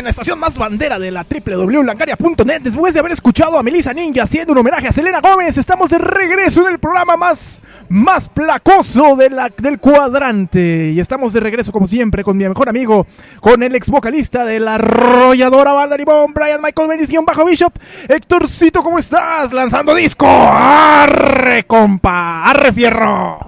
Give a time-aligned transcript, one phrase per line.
[0.00, 2.62] En la estación más bandera de la www.langaria.net.
[2.62, 5.98] Después de haber escuchado a Melissa Ninja haciendo un homenaje a Selena Gómez, estamos de
[5.98, 10.92] regreso en el programa más, más placoso de la, del cuadrante.
[10.92, 13.06] Y estamos de regreso, como siempre, con mi mejor amigo,
[13.40, 17.74] con el ex vocalista de la arrolladora banda Limón, Brian Michael Bendición Bajo Bishop.
[18.08, 19.52] Héctorcito, ¿cómo estás?
[19.52, 20.26] Lanzando disco.
[20.26, 22.44] ¡Arre, compa!
[22.44, 23.38] ¡Arre, fierro!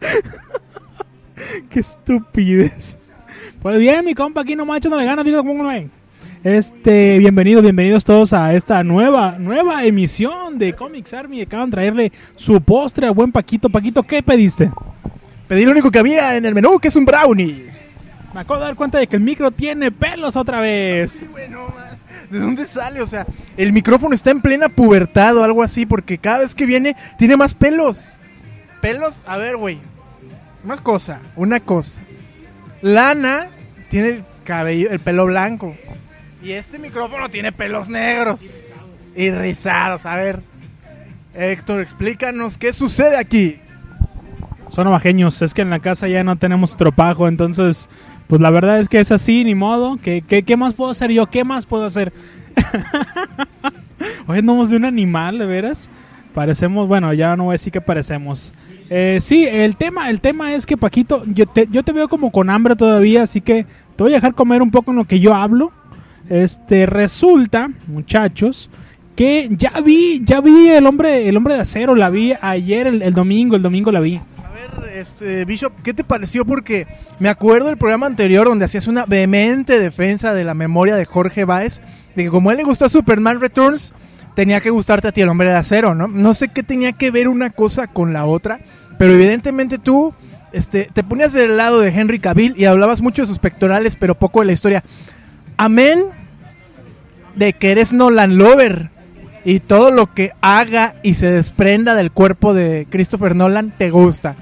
[1.70, 2.98] Qué estupidez.
[3.62, 5.90] Pues bien, mi compa, aquí nomás echándole ganas, digo, ¿cómo no ven?
[6.44, 11.42] Este, bienvenidos, bienvenidos todos a esta nueva, nueva emisión de Comics Army.
[11.42, 13.68] Acaban de traerle su postre al buen Paquito.
[13.68, 14.70] Paquito, ¿qué pediste?
[15.48, 17.66] Pedí lo único que había en el menú, que es un brownie.
[18.32, 21.12] Me acabo de dar cuenta de que el micro tiene pelos otra vez.
[21.12, 21.98] Sí, bueno, man.
[22.30, 23.00] ¿De dónde sale?
[23.00, 26.66] O sea, el micrófono está en plena pubertad o algo así, porque cada vez que
[26.66, 28.18] viene tiene más pelos.
[28.80, 29.22] ¿Pelos?
[29.26, 29.78] A ver, güey.
[30.64, 32.02] Más cosa, una cosa.
[32.82, 33.48] Lana
[33.90, 35.76] tiene el cabello, el pelo blanco.
[36.42, 38.74] Y este micrófono tiene pelos negros.
[39.14, 40.06] Y rizados.
[40.06, 40.40] A ver.
[41.34, 43.58] Héctor, explícanos qué sucede aquí.
[44.70, 47.88] Son navajeños, es que en la casa ya no tenemos tropajo, entonces,
[48.26, 49.98] pues la verdad es que es así, ni modo.
[50.02, 51.26] ¿Qué, qué, qué más puedo hacer yo?
[51.26, 52.12] ¿Qué más puedo hacer?
[54.26, 55.88] Hoy andamos de un animal, de veras.
[56.34, 58.52] Parecemos, bueno, ya no voy a decir que parecemos.
[58.90, 62.30] Eh, sí, el tema, el tema es que Paquito, yo te, yo te veo como
[62.30, 65.20] con hambre todavía, así que te voy a dejar comer un poco en lo que
[65.20, 65.72] yo hablo.
[66.30, 68.70] Este, resulta, muchachos,
[69.16, 73.02] que ya vi, ya vi el hombre, el hombre de acero, la vi ayer, el,
[73.02, 74.16] el domingo, el domingo la vi.
[74.16, 76.44] A ver, este, Bishop, ¿qué te pareció?
[76.44, 76.86] Porque
[77.18, 81.44] me acuerdo del programa anterior donde hacías una vehemente defensa de la memoria de Jorge
[81.44, 81.82] Báez,
[82.14, 83.92] de que como a él le gustó Superman Returns,
[84.34, 86.06] tenía que gustarte a ti el hombre de acero, ¿no?
[86.06, 88.60] No sé qué tenía que ver una cosa con la otra,
[88.98, 90.12] pero evidentemente tú
[90.52, 94.14] este, te ponías del lado de Henry Cavill y hablabas mucho de sus pectorales, pero
[94.14, 94.84] poco de la historia.
[95.56, 96.04] Amén
[97.34, 98.90] de que eres Nolan Lover
[99.44, 104.34] y todo lo que haga y se desprenda del cuerpo de Christopher Nolan te gusta.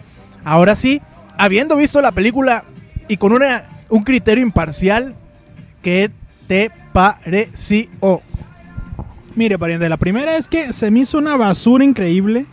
[0.45, 1.03] Ahora sí,
[1.37, 2.65] habiendo visto la película
[3.07, 5.15] y con una, un criterio imparcial,
[5.83, 6.11] ¿qué
[6.47, 7.89] te pareció?
[9.35, 12.47] Mire, pariente, la primera es que se me hizo una basura increíble,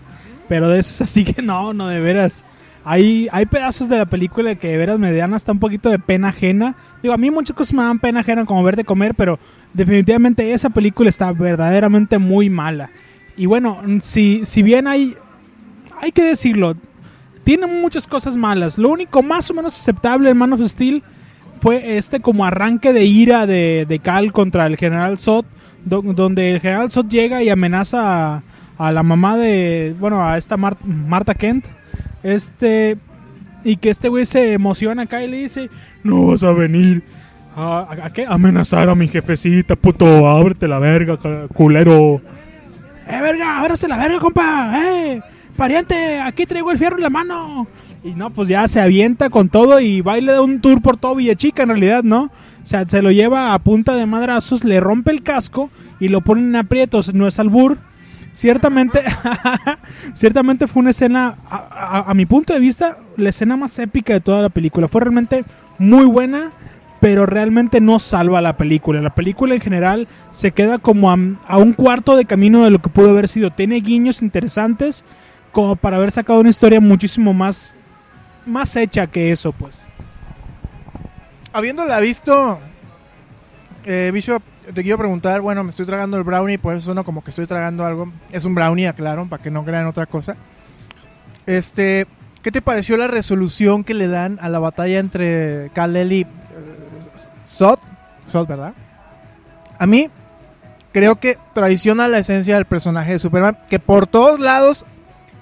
[0.53, 2.43] pero de esas así que no, no, de veras.
[2.85, 5.97] Hay, hay pedazos de la película que de veras me dan hasta un poquito de
[5.97, 6.75] pena ajena.
[7.01, 9.39] Digo, a mí muchas cosas me dan pena ajena como ver de comer, pero
[9.73, 12.91] definitivamente esa película está verdaderamente muy mala.
[13.35, 15.15] Y bueno, si, si bien hay,
[15.99, 16.75] hay que decirlo,
[17.43, 18.77] tiene muchas cosas malas.
[18.77, 21.01] Lo único más o menos aceptable en Man of Steel
[21.61, 25.45] fue este como arranque de ira de, de Cal contra el general Zod,
[25.83, 28.43] do- donde el general Zod llega y amenaza a,
[28.77, 31.65] a la mamá de, bueno, a esta Mar- Marta Kent.
[32.23, 32.97] Este,
[33.63, 35.69] y que este güey se emociona acá y le dice,
[36.03, 37.03] no vas a venir.
[37.55, 38.25] ¿A, qué?
[38.27, 41.17] Amenazar a mi jefecita, puto, ábrete la verga,
[41.53, 42.21] culero.
[43.07, 43.59] ¡Eh, verga!
[43.59, 44.71] ¡Ábrase la verga, compa!
[44.75, 45.21] ¡Eh!
[45.55, 46.19] ¡Pariente!
[46.19, 47.67] Aquí traigo el fierro en la mano.
[48.03, 50.81] Y no, pues ya se avienta con todo y va y le da un tour
[50.81, 52.23] por todo Villachica, en realidad, ¿no?
[52.23, 55.69] O se lo lleva a punta de madrazos, le rompe el casco
[55.99, 57.13] y lo pone en aprietos.
[57.13, 57.77] No es albur.
[58.33, 59.03] Ciertamente,
[60.13, 64.41] ciertamente fue una escena, a, mi punto de vista, la escena más épica de toda
[64.41, 64.87] la película.
[64.87, 65.45] Fue realmente
[65.77, 66.51] muy buena,
[66.99, 69.01] pero realmente no salva la película.
[69.01, 72.79] La película en general se queda como a, a un cuarto de camino de lo
[72.79, 73.51] que pudo haber sido.
[73.51, 75.05] Tiene guiños interesantes
[75.51, 77.75] como para haber sacado una historia muchísimo más,
[78.47, 79.77] más hecha que eso, pues.
[81.53, 82.59] Habiéndola visto,
[83.85, 84.41] eh, Bishop,
[84.73, 87.45] te quiero preguntar, bueno, me estoy tragando el brownie, por eso suena como que estoy
[87.45, 88.11] tragando algo.
[88.31, 90.35] Es un brownie, aclaro, para que no crean otra cosa.
[91.45, 92.07] Este,
[92.41, 96.27] ¿qué te pareció la resolución que le dan a la batalla entre Kal-El y eh,
[97.47, 97.79] Zod?
[98.27, 98.73] Zod, ¿verdad?
[99.79, 100.09] A mí,
[100.91, 104.85] creo que traiciona la esencia del personaje de Superman, que por todos lados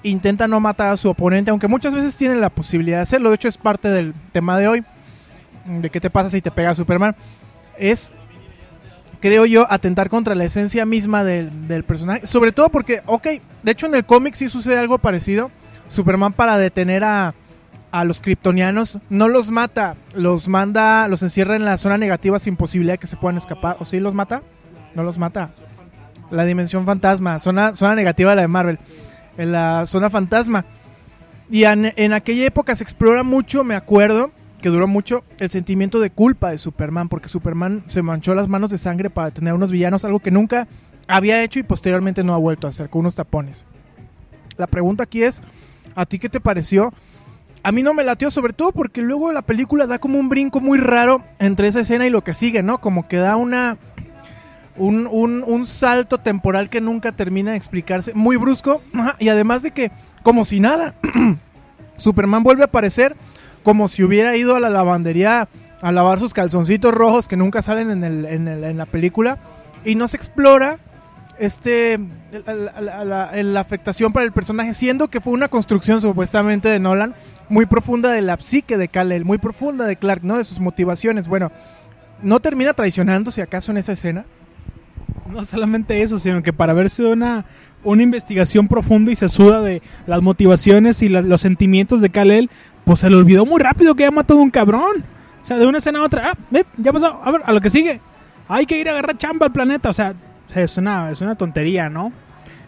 [0.02, 3.28] intenta no matar a su oponente, aunque muchas veces tiene la posibilidad de hacerlo.
[3.28, 4.84] De hecho, es parte del tema de hoy
[5.64, 7.14] de qué te pasa si te pega Superman,
[7.78, 8.12] es,
[9.22, 12.26] creo yo, atentar contra la esencia misma del, del personaje.
[12.26, 13.26] Sobre todo porque, ok,
[13.62, 15.50] de hecho en el cómic sí sucede algo parecido.
[15.88, 17.32] Superman para detener a,
[17.92, 22.56] a los kryptonianos, no los mata, los manda, los encierra en la zona negativa sin
[22.56, 23.76] posibilidad de que se puedan escapar.
[23.78, 24.42] ¿O sí los mata?
[24.94, 25.50] No los mata.
[26.30, 28.78] La dimensión fantasma, zona, zona negativa la de Marvel,
[29.38, 30.64] en la zona fantasma.
[31.50, 34.30] Y en, en aquella época se explora mucho, me acuerdo,
[34.62, 38.70] que duró mucho, el sentimiento de culpa de Superman, porque Superman se manchó las manos
[38.70, 40.66] de sangre para tener unos villanos, algo que nunca
[41.08, 43.66] había hecho y posteriormente no ha vuelto a hacer, con unos tapones.
[44.56, 45.42] La pregunta aquí es,
[45.94, 46.94] ¿a ti qué te pareció?
[47.64, 50.60] A mí no me latió, sobre todo porque luego la película da como un brinco
[50.60, 52.78] muy raro entre esa escena y lo que sigue, ¿no?
[52.80, 53.76] Como que da una.
[54.76, 58.80] Un, un- un salto temporal que nunca termina de explicarse, muy brusco,
[59.18, 59.92] y además de que,
[60.22, 60.94] como si nada,
[61.96, 63.14] Superman vuelve a aparecer
[63.62, 65.48] como si hubiera ido a la lavandería
[65.80, 69.38] a lavar sus calzoncitos rojos que nunca salen en, el- en el- en la película,
[69.84, 70.78] y no se explora
[71.38, 71.98] este
[72.46, 77.14] la, la- la- afectación para el personaje, siendo que fue una construcción supuestamente de Nolan
[77.48, 80.38] muy profunda de la psique de Kal-El, muy profunda de Clark, ¿no?
[80.38, 81.26] De sus motivaciones.
[81.28, 81.50] Bueno,
[82.22, 84.24] ¿no termina traicionándose acaso en esa escena?
[85.30, 87.44] No solamente eso, sino que para verse una,
[87.84, 92.50] una investigación profunda y sesuda de las motivaciones y la- los sentimientos de Kal-El,
[92.84, 95.04] pues se le olvidó muy rápido que había matado a un cabrón.
[95.42, 97.60] O sea, de una escena a otra, ah, ve, ya pasó, a ver, a lo
[97.60, 98.00] que sigue.
[98.48, 100.14] Hay que ir a agarrar chamba al planeta, o sea,
[100.54, 102.12] es una, es una tontería, ¿no?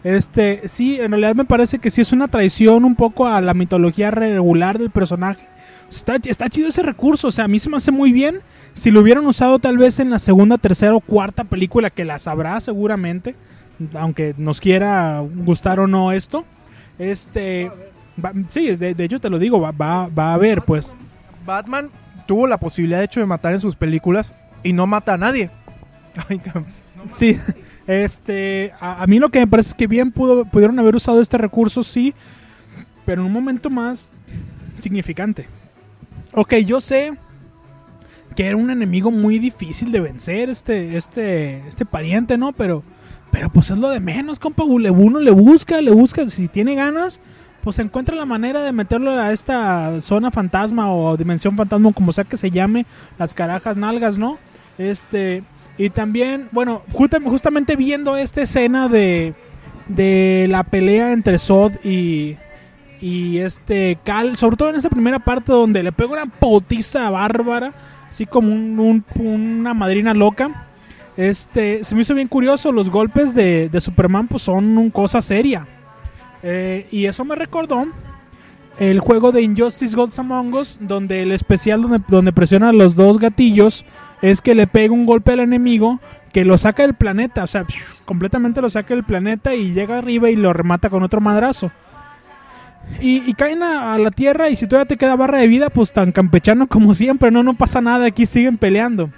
[0.03, 3.53] Este, sí, en realidad me parece que sí es una traición un poco a la
[3.53, 5.47] mitología regular del personaje.
[5.89, 8.41] Está, está chido ese recurso, o sea, a mí se me hace muy bien.
[8.73, 12.27] Si lo hubieran usado tal vez en la segunda, tercera o cuarta película, que las
[12.27, 13.35] habrá seguramente,
[13.93, 16.45] aunque nos quiera gustar o no esto,
[16.99, 17.71] este,
[18.23, 20.93] va- sí, de, de hecho te lo digo, va, va, va a haber, pues.
[21.45, 21.89] Batman
[22.27, 24.33] tuvo la posibilidad de hecho de matar en sus películas
[24.63, 25.49] y no mata a nadie.
[27.11, 27.39] Sí,
[27.85, 31.21] este, a, a mí lo que me parece es que bien pudo, pudieron haber usado
[31.21, 32.15] este recurso, sí,
[33.05, 34.09] pero en un momento más
[34.79, 35.45] significante.
[36.33, 37.13] Ok, yo sé
[38.35, 42.53] que era un enemigo muy difícil de vencer, este, este, este pariente, ¿no?
[42.53, 42.81] Pero,
[43.31, 44.63] pero pues es lo de menos, compa.
[44.79, 47.19] Le- Uno le busca, le busca, si tiene ganas,
[47.65, 52.23] pues encuentra la manera de meterlo a esta zona fantasma o dimensión fantasma, como sea
[52.23, 52.85] que se llame,
[53.19, 54.37] las carajas nalgas, ¿no?
[54.77, 55.43] Este,
[55.77, 59.33] y también, bueno, justa- justamente viendo esta escena de,
[59.87, 62.37] de la pelea entre Zod y,
[63.01, 67.73] y este Cal, sobre todo en esta primera parte donde le pega una potiza bárbara,
[68.09, 69.05] así como un- un-
[69.59, 70.67] una madrina loca.
[71.17, 75.21] Este, se me hizo bien curioso, los golpes de, de Superman pues son una cosa
[75.21, 75.65] seria.
[76.47, 77.87] Eh, y eso me recordó
[78.77, 82.31] el juego de Injustice Gods Among Us, donde el especial donde, donde
[82.73, 83.83] los dos gatillos
[84.21, 85.99] es que le pega un golpe al enemigo
[86.31, 87.65] que lo saca del planeta, o sea,
[88.05, 91.71] completamente lo saca del planeta y llega arriba y lo remata con otro madrazo.
[93.01, 95.71] Y, y caen a, a la tierra y si todavía te queda barra de vida,
[95.71, 99.09] pues tan campechano como siempre, no, no pasa nada, aquí siguen peleando.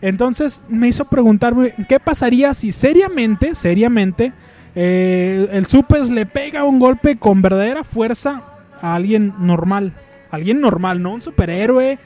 [0.00, 4.32] Entonces me hizo preguntarme qué pasaría si seriamente, seriamente,
[4.74, 8.42] eh, el Supes le pega un golpe con verdadera fuerza
[8.80, 9.92] a alguien normal.
[10.30, 11.98] Alguien normal, no un superhéroe.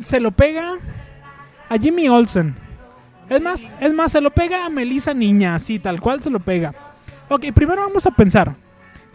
[0.00, 0.74] Se lo pega
[1.68, 2.54] a Jimmy Olsen.
[3.28, 6.40] Es más, es más, se lo pega a Melissa Niña, así, tal cual se lo
[6.40, 6.72] pega.
[7.28, 8.54] Ok, primero vamos a pensar.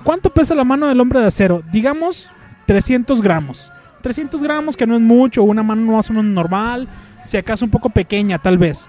[0.04, 1.64] ¿Cuánto pesa la mano del hombre de acero?
[1.72, 2.30] Digamos
[2.68, 3.72] 300 gramos.
[4.02, 6.90] 300 gramos que no es mucho, una mano más o menos normal,
[7.24, 8.88] si acaso un poco pequeña tal vez.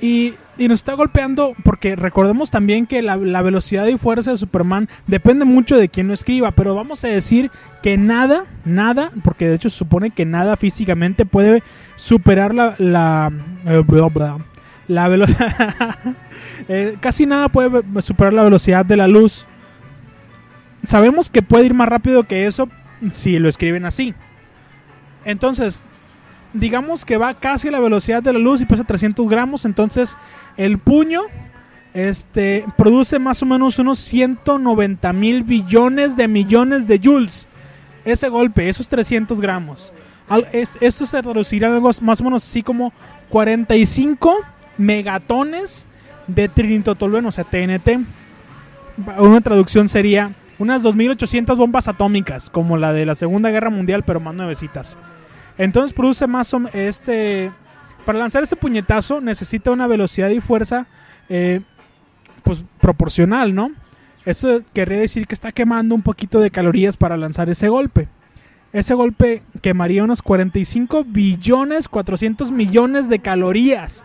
[0.00, 4.88] Y, y nos está golpeando porque recordemos también que la, velocidad y fuerza de Superman
[5.06, 7.50] depende mucho de quien lo escriba, pero vamos a decir
[7.82, 11.62] que nada, nada, porque de hecho se supone que nada físicamente puede
[11.96, 12.74] superar la...
[12.78, 13.32] la
[13.66, 13.84] eh,
[14.88, 15.26] la velo-
[16.68, 19.46] Eh, casi nada puede superar la velocidad de la luz.
[20.82, 22.68] Sabemos que puede ir más rápido que eso
[23.12, 24.14] si lo escriben así.
[25.24, 25.84] Entonces,
[26.58, 30.16] digamos que va casi a la velocidad de la luz y pesa 300 gramos, entonces
[30.56, 31.22] el puño
[31.94, 37.48] este, produce más o menos unos 190 mil billones de millones de joules.
[38.04, 39.92] Ese golpe, esos 300 gramos.
[40.28, 42.92] Al- es- esto se traducirá algo más o menos así como
[43.30, 44.34] 45
[44.78, 45.86] megatones
[46.26, 48.00] de trinitotolueno, o sea, TNT.
[49.18, 54.20] Una traducción sería unas 2800 bombas atómicas, como la de la Segunda Guerra Mundial, pero
[54.20, 54.96] más nuevecitas.
[55.58, 57.50] Entonces produce más o este
[58.04, 60.86] para lanzar ese puñetazo necesita una velocidad y fuerza
[61.28, 61.60] eh,
[62.44, 63.72] pues proporcional, ¿no?
[64.24, 68.08] Eso querría decir que está quemando un poquito de calorías para lanzar ese golpe.
[68.72, 74.04] Ese golpe quemaría unos 45 billones 400 millones de calorías.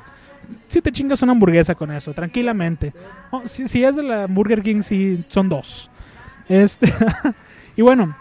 [0.67, 2.93] Si te chingas una hamburguesa con eso, tranquilamente.
[3.31, 5.89] Oh, si, si es de la Burger King, sí, son dos.
[6.49, 6.91] Este,
[7.75, 8.15] y bueno,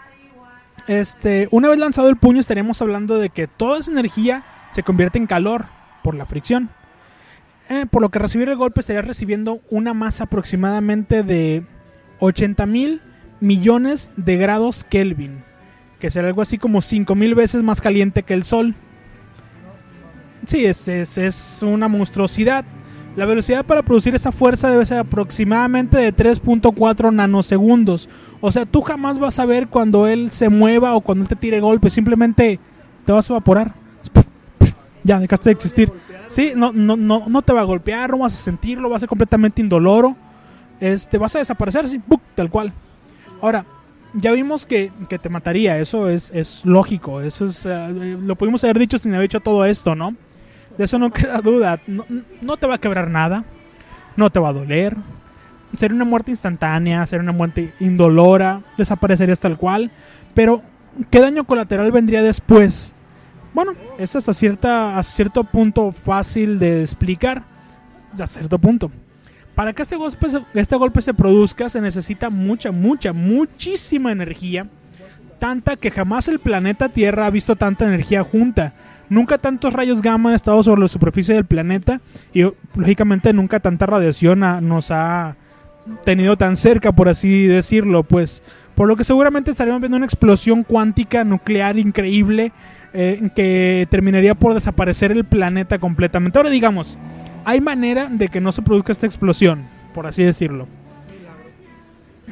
[0.87, 5.17] este, una vez lanzado el puño estaríamos hablando de que toda esa energía se convierte
[5.17, 5.65] en calor
[6.03, 6.69] por la fricción.
[7.69, 11.63] Eh, por lo que recibir el golpe estaría recibiendo una masa aproximadamente de
[12.19, 13.01] 80 mil
[13.39, 15.43] millones de grados Kelvin,
[15.99, 18.75] que será algo así como 5 mil veces más caliente que el Sol.
[20.45, 22.65] Sí, es, es, es una monstruosidad.
[23.15, 28.07] La velocidad para producir esa fuerza debe ser aproximadamente de 3.4 nanosegundos.
[28.39, 31.35] O sea, tú jamás vas a ver cuando él se mueva o cuando él te
[31.35, 31.89] tire golpe.
[31.89, 32.59] Simplemente
[33.05, 33.73] te vas a evaporar.
[35.03, 35.91] Ya, dejaste de existir.
[36.27, 38.99] Sí, no, no, no, no te va a golpear, no vas a sentirlo, va a
[38.99, 40.15] ser completamente indoloro.
[40.79, 41.99] Este, vas a desaparecer así,
[42.35, 42.71] tal cual.
[43.41, 43.65] Ahora,
[44.13, 48.63] ya vimos que, que te mataría, eso es, es lógico, eso es, eh, lo pudimos
[48.63, 50.15] haber dicho sin haber hecho todo esto, ¿no?
[50.77, 51.79] De eso no queda duda.
[51.87, 52.05] No,
[52.41, 53.43] no te va a quebrar nada.
[54.15, 54.95] No te va a doler.
[55.75, 59.89] Sería una muerte instantánea, sería una muerte indolora, desaparecerías tal cual.
[60.33, 60.61] Pero,
[61.09, 62.93] ¿qué daño colateral vendría después?
[63.53, 67.43] Bueno, es a, cierta, a cierto punto fácil de explicar.
[68.19, 68.91] A cierto punto.
[69.55, 74.67] Para que este golpe, este golpe se produzca se necesita mucha, mucha, muchísima energía.
[75.39, 78.73] Tanta que jamás el planeta Tierra ha visto tanta energía junta.
[79.11, 81.99] Nunca tantos rayos gamma han estado sobre la superficie del planeta
[82.33, 82.43] y
[82.75, 85.35] lógicamente nunca tanta radiación nos ha
[86.05, 88.41] tenido tan cerca, por así decirlo, pues
[88.73, 92.53] por lo que seguramente estaríamos viendo una explosión cuántica nuclear increíble
[92.93, 96.39] eh, que terminaría por desaparecer el planeta completamente.
[96.39, 96.97] Ahora digamos,
[97.43, 100.67] hay manera de que no se produzca esta explosión, por así decirlo.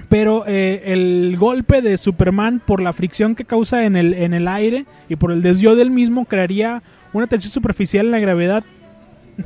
[0.09, 4.47] Pero eh, el golpe de Superman por la fricción que causa en el, en el
[4.47, 6.81] aire y por el desvío del mismo crearía
[7.13, 8.63] una tensión superficial en la gravedad,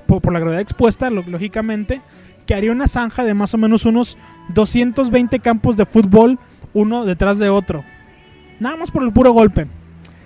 [0.08, 2.01] por, por la gravedad expuesta, lo- lógicamente,
[2.48, 4.17] que haría una zanja de más o menos unos
[4.53, 6.39] 220 campos de fútbol,
[6.74, 7.84] uno detrás de otro.
[8.62, 9.67] Nada más por el puro golpe.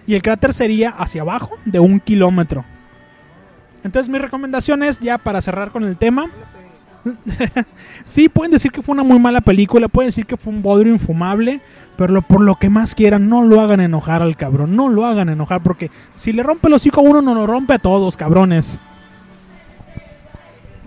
[0.05, 2.63] Y el cráter sería hacia abajo de un kilómetro.
[3.83, 6.27] Entonces mi recomendación es, ya para cerrar con el tema,
[8.07, 10.93] sí, pueden decir que fue una muy mala película, pueden decir que fue un bodrio
[10.93, 11.59] infumable,
[11.97, 15.29] pero por lo que más quieran, no lo hagan enojar al cabrón, no lo hagan
[15.29, 18.79] enojar, porque si le rompe el hocico a uno, no lo rompe a todos, cabrones.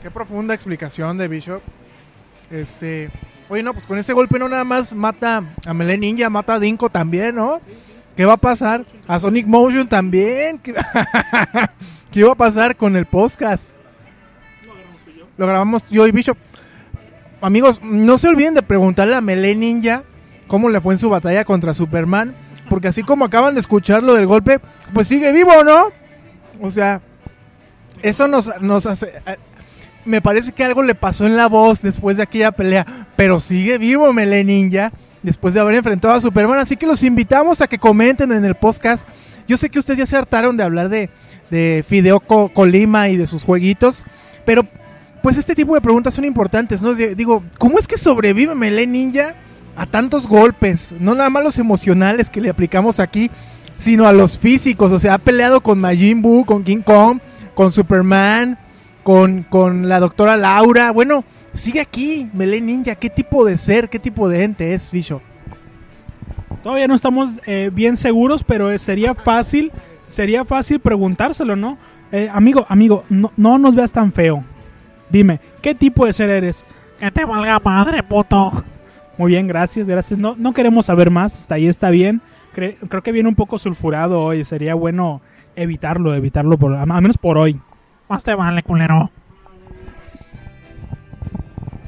[0.03, 1.61] Qué profunda explicación de Bishop.
[2.51, 3.11] Este.
[3.49, 6.59] Oye, no, pues con ese golpe no nada más mata a Melee Ninja, mata a
[6.59, 7.61] Dinko también, ¿no?
[8.17, 8.85] ¿Qué va a pasar?
[9.07, 10.59] A Sonic Motion también.
[10.59, 10.75] ¿Qué,
[12.11, 13.75] ¿Qué iba a pasar con el podcast?
[15.37, 16.37] Lo grabamos yo y Bishop.
[17.41, 20.03] Amigos, no se olviden de preguntarle a Melee Ninja
[20.47, 22.35] cómo le fue en su batalla contra Superman.
[22.69, 24.61] Porque así como acaban de escuchar lo del golpe,
[24.95, 25.87] pues sigue vivo, ¿no?
[26.61, 27.01] O sea,
[28.03, 29.13] eso nos, nos hace.
[29.27, 29.37] eh,
[30.05, 32.87] Me parece que algo le pasó en la voz después de aquella pelea.
[33.17, 34.93] Pero sigue vivo Melee Ninja.
[35.23, 36.61] Después de haber enfrentado a Superman.
[36.61, 39.07] Así que los invitamos a que comenten en el podcast.
[39.49, 41.11] Yo sé que ustedes ya se hartaron de hablar de,
[41.51, 44.07] de Fideo Co- Colima y de sus jueguitos.
[44.47, 44.65] Pero
[45.23, 46.95] pues este tipo de preguntas son importantes, ¿no?
[46.95, 49.35] Digo, ¿cómo es que sobrevive Melee Ninja
[49.77, 50.95] a tantos golpes?
[50.99, 53.31] No nada más los emocionales que le aplicamos aquí,
[53.77, 54.93] sino a los físicos.
[54.93, 57.19] O sea, ha peleado con Majin Buu, con King Kong,
[57.55, 58.59] con Superman,
[59.03, 60.91] con, con la doctora Laura.
[60.91, 62.95] Bueno, sigue aquí, Melee Ninja.
[62.95, 65.21] ¿Qué tipo de ser, qué tipo de ente es, Bishop?
[66.63, 69.73] Todavía no estamos eh, bien seguros, pero eh, sería fácil,
[70.07, 71.79] sería fácil preguntárselo, ¿no?
[72.13, 74.45] Eh, amigo, amigo, no, no nos veas tan feo.
[75.11, 76.65] Dime, ¿qué tipo de ser eres?
[76.99, 78.53] Que te valga madre, puto.
[79.19, 80.19] Muy bien, gracias, gracias.
[80.19, 82.21] No, no queremos saber más, hasta ahí está bien.
[82.55, 85.21] Cre- creo que viene un poco sulfurado hoy, sería bueno
[85.57, 87.61] evitarlo, evitarlo, por, al menos por hoy.
[88.09, 89.11] Más te vale, culero.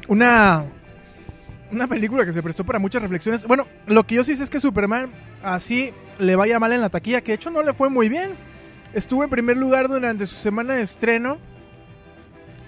[0.08, 0.64] una
[1.70, 3.46] una película que se prestó para muchas reflexiones.
[3.46, 5.10] Bueno, lo que yo sí sé es que Superman
[5.42, 8.32] así le vaya mal en la taquilla, que de hecho no le fue muy bien.
[8.92, 11.38] Estuvo en primer lugar durante su semana de estreno.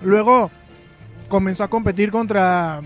[0.04, 0.50] Luego
[1.28, 2.80] comenzó a competir contra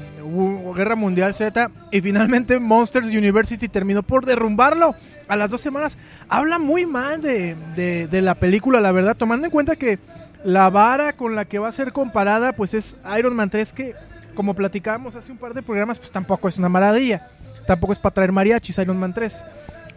[0.74, 4.94] Guerra Mundial Z y finalmente Monsters University terminó por derrumbarlo
[5.26, 5.98] a las dos semanas.
[6.28, 9.98] Habla muy mal de, de- de la película, la verdad, tomando en cuenta que
[10.44, 13.94] la vara con la que va a ser comparada pues es Iron Man 3 que
[14.34, 17.26] como platicábamos hace un par de programas pues tampoco es una maravilla.
[17.66, 19.44] Tampoco es para traer mariachis Iron Man 3.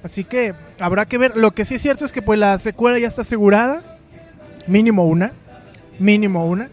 [0.04, 1.38] Así que habrá que ver.
[1.38, 3.84] Lo que sí es cierto es que pues la secuela ya está asegurada.
[4.68, 5.32] Mínimo una.
[6.00, 6.70] Mínimo una.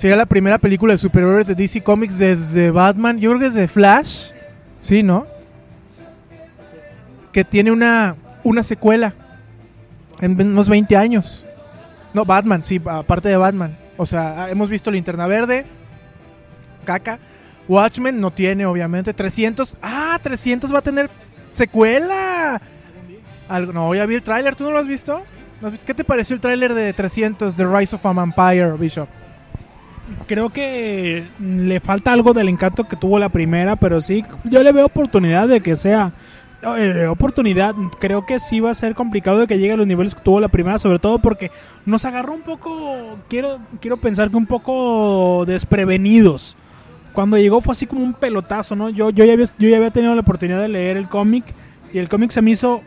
[0.00, 3.20] Sería la primera película de superhéroes de DC Comics desde Batman.
[3.20, 4.30] Yo creo que desde Flash.
[4.78, 5.26] Sí, ¿no?
[7.32, 9.12] Que tiene una, una secuela.
[10.22, 11.44] En unos 20 años.
[12.14, 13.76] No, Batman, sí, aparte de Batman.
[13.98, 15.66] O sea, hemos visto Linterna Verde.
[16.86, 17.18] Caca.
[17.68, 19.12] Watchmen no tiene, obviamente.
[19.12, 19.76] 300.
[19.82, 21.10] Ah, 300 va a tener
[21.52, 22.58] secuela.
[23.50, 25.22] Algo, no, ya vi el tráiler, ¿tú no lo has visto?
[25.60, 25.84] ¿No has visto?
[25.84, 29.19] ¿Qué te pareció el tráiler de 300, The Rise of a Vampire, Bishop?
[30.26, 34.72] Creo que le falta algo del encanto que tuvo la primera, pero sí, yo le
[34.72, 36.12] veo oportunidad de que sea
[36.62, 37.74] eh, oportunidad.
[37.98, 40.40] Creo que sí va a ser complicado de que llegue a los niveles que tuvo
[40.40, 41.50] la primera, sobre todo porque
[41.86, 46.56] nos agarró un poco, quiero, quiero pensar que un poco desprevenidos.
[47.12, 48.88] Cuando llegó fue así como un pelotazo, ¿no?
[48.88, 51.44] Yo, yo, ya, había, yo ya había tenido la oportunidad de leer el cómic
[51.92, 52.82] y el cómic se me hizo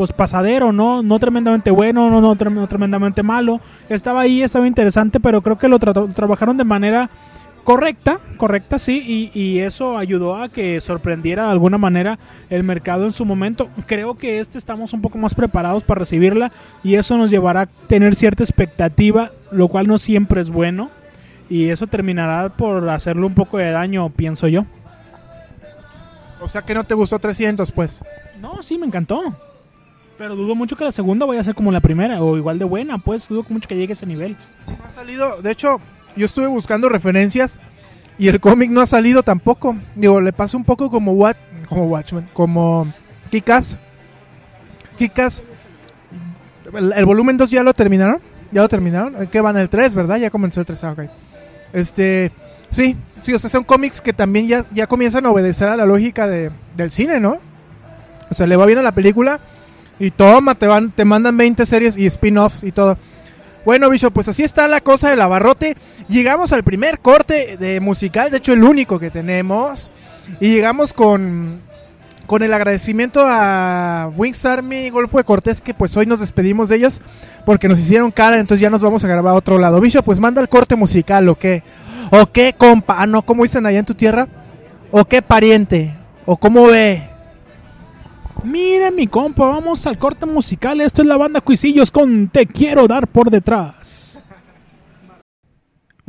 [0.00, 1.02] pues pasadero, ¿no?
[1.02, 3.60] No tremendamente bueno, no, no, trem- no tremendamente malo.
[3.90, 7.10] Estaba ahí, estaba interesante, pero creo que lo tra- trabajaron de manera
[7.64, 13.04] correcta, correcta, sí, y, y eso ayudó a que sorprendiera de alguna manera el mercado
[13.04, 13.68] en su momento.
[13.84, 16.50] Creo que este estamos un poco más preparados para recibirla
[16.82, 20.88] y eso nos llevará a tener cierta expectativa, lo cual no siempre es bueno.
[21.50, 24.64] Y eso terminará por hacerle un poco de daño, pienso yo.
[26.40, 28.02] O sea que no te gustó 300, pues.
[28.40, 29.20] No, sí, me encantó.
[30.20, 32.66] Pero dudo mucho que la segunda vaya a ser como la primera, o igual de
[32.66, 34.36] buena, pues dudo mucho que llegue a ese nivel.
[34.66, 35.80] No ha salido, de hecho,
[36.14, 37.58] yo estuve buscando referencias
[38.18, 39.78] y el cómic no ha salido tampoco.
[39.94, 41.38] Digo, le pasa un poco como Wat,
[41.70, 42.92] como Watchmen, como
[43.30, 43.78] Kikas.
[44.98, 45.42] Kikas,
[46.74, 48.20] el, el volumen 2 ya lo terminaron.
[48.52, 49.16] Ya lo terminaron.
[49.16, 50.18] ¿En ¿Qué van el 3, verdad?
[50.18, 51.00] Ya comenzó el 3, ah, ok.
[51.72, 52.30] Este,
[52.68, 55.86] sí, sí, o sea, son cómics que también ya, ya comienzan a obedecer a la
[55.86, 57.38] lógica de, del cine, ¿no?
[58.30, 59.40] O sea, le va bien a la película
[60.00, 62.96] y toma, te, van, te mandan 20 series y spin-offs y todo.
[63.64, 65.76] Bueno, bicho, pues así está la cosa del abarrote.
[66.08, 69.92] Llegamos al primer corte de musical, de hecho el único que tenemos.
[70.40, 71.60] Y llegamos con,
[72.26, 76.76] con el agradecimiento a Wings Army Golfo de Cortés, que pues hoy nos despedimos de
[76.76, 77.02] ellos
[77.44, 79.80] porque nos hicieron cara, entonces ya nos vamos a grabar a otro lado.
[79.80, 81.62] Bicho, pues manda el corte musical, ¿o qué?
[82.10, 82.96] ¿O qué, compa?
[82.98, 84.26] Ah, no, ¿cómo dicen allá en tu tierra?
[84.90, 85.94] ¿O qué pariente?
[86.24, 87.09] ¿O cómo ve?
[88.42, 90.80] Mira mi compa, vamos al corte musical.
[90.80, 94.09] Esto es la banda Cuisillos con Te quiero dar por detrás.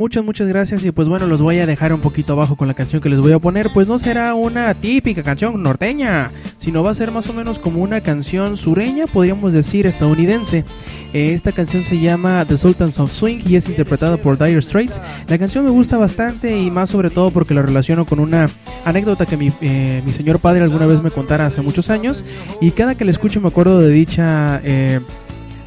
[0.02, 2.74] Muchas, muchas gracias y pues bueno, los voy a dejar un poquito abajo con la
[2.74, 6.90] canción que les voy a poner, pues no será una típica canción norteña, sino va
[6.90, 10.66] a ser más o menos como una canción sureña, podríamos decir estadounidense.
[11.14, 15.00] Eh, esta canción se llama The Sultans of Swing y es interpretada por Dire Straits.
[15.28, 18.50] La canción me gusta bastante y más sobre todo porque la relaciono con una
[18.86, 22.26] anécdota que mi, eh, mi señor padre alguna vez me contara hace muchos años
[22.60, 24.62] y cada que la escucho me acuerdo de dicha...
[24.64, 25.02] eh,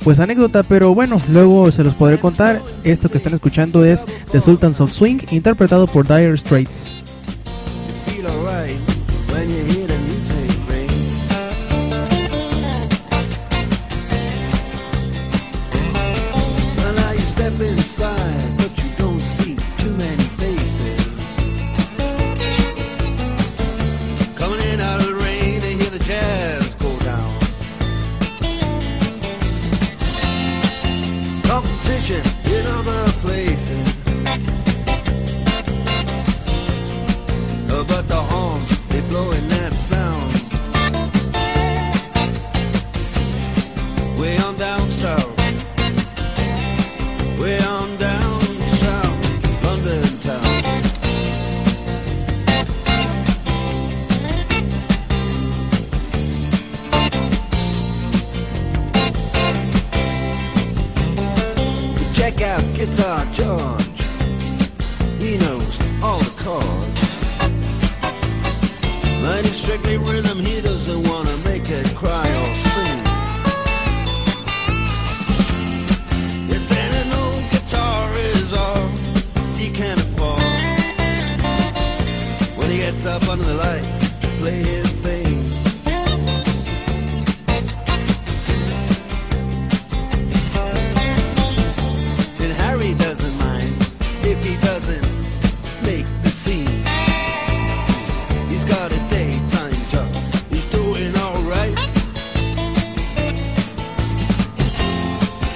[0.04, 2.60] pues anécdota, pero bueno, luego se los podré contar.
[2.84, 6.92] Esto que están escuchando es The Sultans of Swing, interpretado por Dire Straits.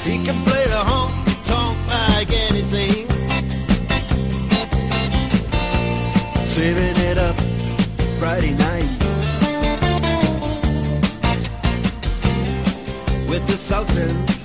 [0.09, 3.07] He can play the honky tonk like anything.
[6.47, 7.37] Saving it up
[8.19, 8.89] Friday night.
[13.29, 14.38] With the Sultans.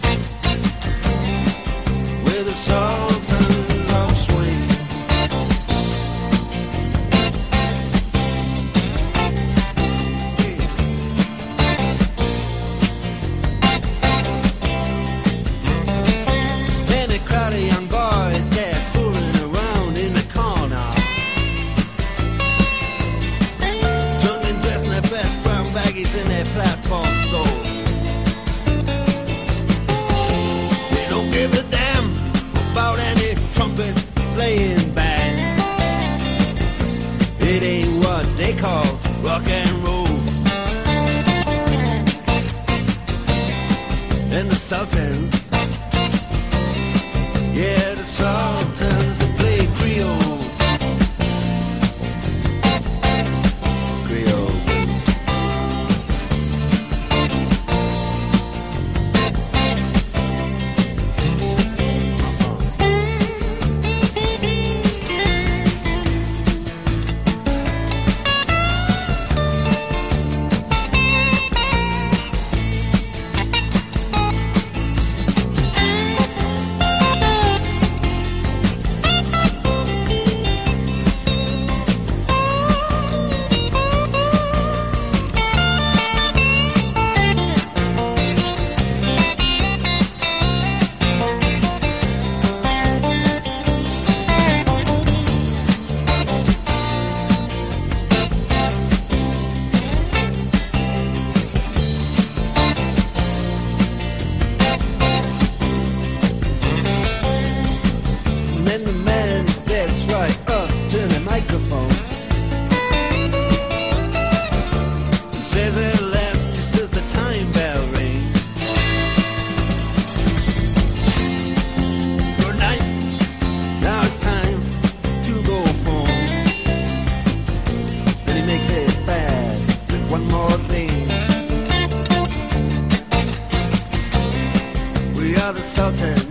[135.76, 136.23] The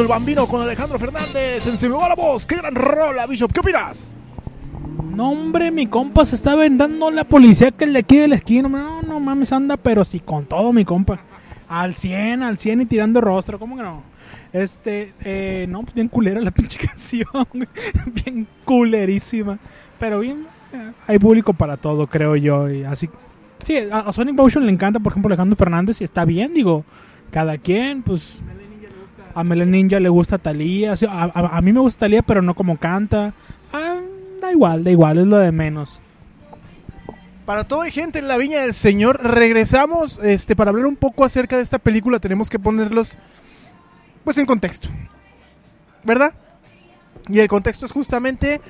[0.00, 1.66] el Bambino con Alejandro Fernández.
[1.66, 2.46] En Se va la voz.
[2.46, 3.52] ¡Qué gran rola, Bishop!
[3.52, 4.06] ¿Qué opinas?
[5.14, 8.36] No, hombre, mi compa se está vendando la policía que el de aquí de la
[8.36, 8.68] esquina.
[8.68, 11.18] No, no mames, anda, pero sí con todo, mi compa.
[11.68, 14.02] Al 100, al 100 y tirando rostro, ¿cómo que no?
[14.52, 17.26] Este, eh, no, pues bien culera la pinche canción.
[18.24, 19.58] bien culerísima.
[19.98, 22.66] Pero bien, eh, hay público para todo, creo yo.
[22.88, 23.08] Así,
[23.64, 26.84] sí, a, a Sonic Motion le encanta, por ejemplo, Alejandro Fernández y está bien, digo.
[27.30, 28.38] Cada quien, pues.
[29.38, 30.94] A Melen Ninja le gusta Talía.
[31.08, 33.32] a, a- mí me gusta Talía, pero no como canta.
[33.72, 33.96] Ah,
[34.40, 36.00] da igual, da igual, es lo de menos.
[37.46, 39.20] Para todo hay gente en la Viña del Señor.
[39.22, 42.18] Regresamos este, para hablar un poco acerca de esta película.
[42.18, 43.16] Tenemos que ponerlos
[44.24, 44.88] pues en contexto.
[46.04, 46.32] ¿Verdad?
[47.28, 48.60] Y el contexto es justamente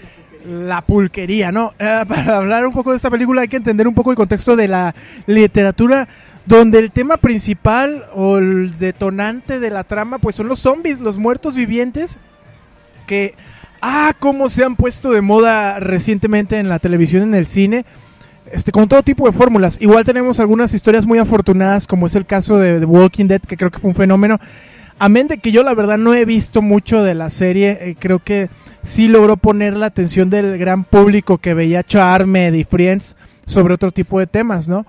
[0.47, 1.73] la pulquería, ¿no?
[1.79, 4.55] Eh, para hablar un poco de esta película hay que entender un poco el contexto
[4.55, 4.95] de la
[5.27, 6.07] literatura
[6.49, 11.19] donde el tema principal o el detonante de la trama pues son los zombies, los
[11.19, 12.17] muertos vivientes
[13.07, 13.35] que
[13.83, 17.85] ah, cómo se han puesto de moda recientemente en la televisión, en el cine,
[18.51, 19.77] este, con todo tipo de fórmulas.
[19.83, 23.59] Igual tenemos algunas historias muy afortunadas, como es el caso de The Walking Dead, que
[23.59, 24.41] creo que fue un fenómeno.
[24.99, 28.21] Amén de que yo la verdad no he visto mucho de la serie, eh, creo
[28.21, 28.49] que
[28.83, 33.93] sí logró poner la atención del gran público que veía Charmed y Friends sobre otro
[33.93, 34.87] tipo de temas, ¿no?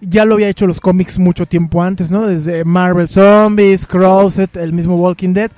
[0.00, 2.26] Ya lo había hecho los cómics mucho tiempo antes, ¿no?
[2.26, 5.50] Desde Marvel Zombies, Crosset, el mismo Walking Dead.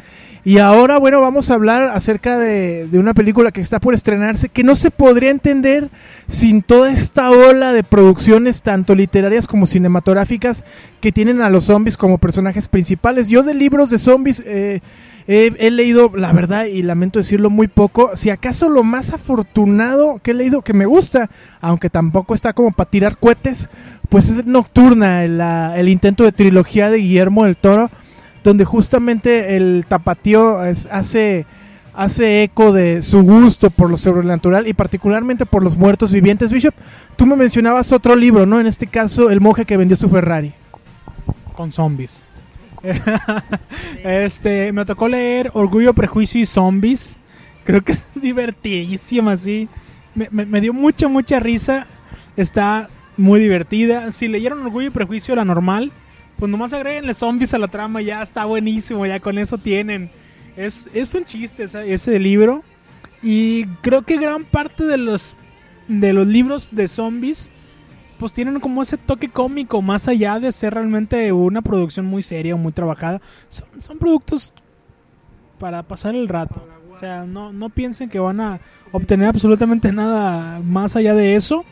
[0.45, 4.65] Y ahora, bueno, vamos a hablar acerca de, una película que está por estrenarse, que
[4.65, 5.89] no se podría entender
[6.27, 10.65] sin toda esta ola de producciones, tanto literarias como cinematográficas,
[11.01, 13.29] que tienen a los zombies como personajes principales.
[13.29, 14.81] Yo de libros de zombies eh,
[15.27, 20.33] he, leído, la verdad, y lamento decirlo muy poco, si acaso lo más afortunado que
[20.33, 21.31] he leído que me gusta,
[21.61, 23.71] aunque tampoco está como para tirar cohetes,
[24.09, 27.91] pues es Nocturna, el intento de trilogía de Guillermo del Toro
[28.45, 31.47] donde justamente el tapatío es- hace,
[31.95, 36.51] hace eco de su gusto por lo sobrenatural y particularmente por los muertos vivientes.
[36.51, 36.75] Bishop,
[37.15, 38.59] tú me mencionabas otro libro, ¿no?
[38.59, 40.53] En este caso, El monje que vendió su Ferrari.
[41.55, 42.25] con zombies.
[44.05, 47.17] este, me tocó leer Orgullo, Prejuicio y Zombies.
[47.65, 49.69] Creo que es divertidísima, sí.
[50.15, 51.87] Me, me- me dio mucha, mucha risa.
[52.37, 54.11] Está muy divertida.
[54.13, 55.93] Si leyeron Orgullo y Prejuicio, la normal,
[56.39, 58.03] pues nomás agreguenle zombies a la trama.
[58.03, 60.11] Ya está buenísimo, ya con eso tienen.
[60.57, 62.63] Es, es un chiste esa- ese libro.
[63.23, 65.37] Y creo que gran parte de los,
[65.87, 67.53] de los libros de zombies
[68.23, 72.55] pues tienen como ese toque cómico, más allá de ser realmente una producción muy seria
[72.55, 73.21] o muy trabajada.
[73.49, 74.55] Son, son productos
[75.59, 76.65] para pasar el rato.
[76.93, 78.61] O sea, no, no piensen que van a
[78.93, 81.65] obtener absolutamente nada más allá de eso.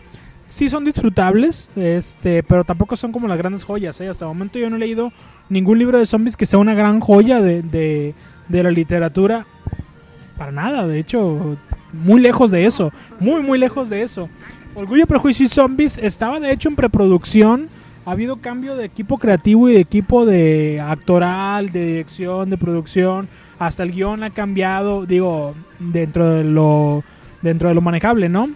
[0.49, 4.01] Sí son disfrutables, este, pero tampoco son como las grandes joyas.
[4.01, 4.09] ¿eh?
[4.09, 5.13] Hasta el momento yo no he leído
[5.51, 8.13] ningún libro de zombies que sea una gran joya de, de,
[8.49, 9.47] de la literatura.
[10.37, 11.57] Para nada, de hecho,
[11.93, 12.93] muy lejos de eso.
[13.21, 14.29] Muy, muy lejos de eso.
[14.75, 17.69] Orgullo, Prejuicio y Zombies estaba de hecho en preproducción.
[18.07, 23.29] Ha habido cambio de equipo creativo y de equipo de actoral, de dirección, de producción.
[23.59, 27.03] Hasta el guion ha cambiado, digo, dentro de lo
[27.43, 28.51] dentro de lo manejable, ¿no?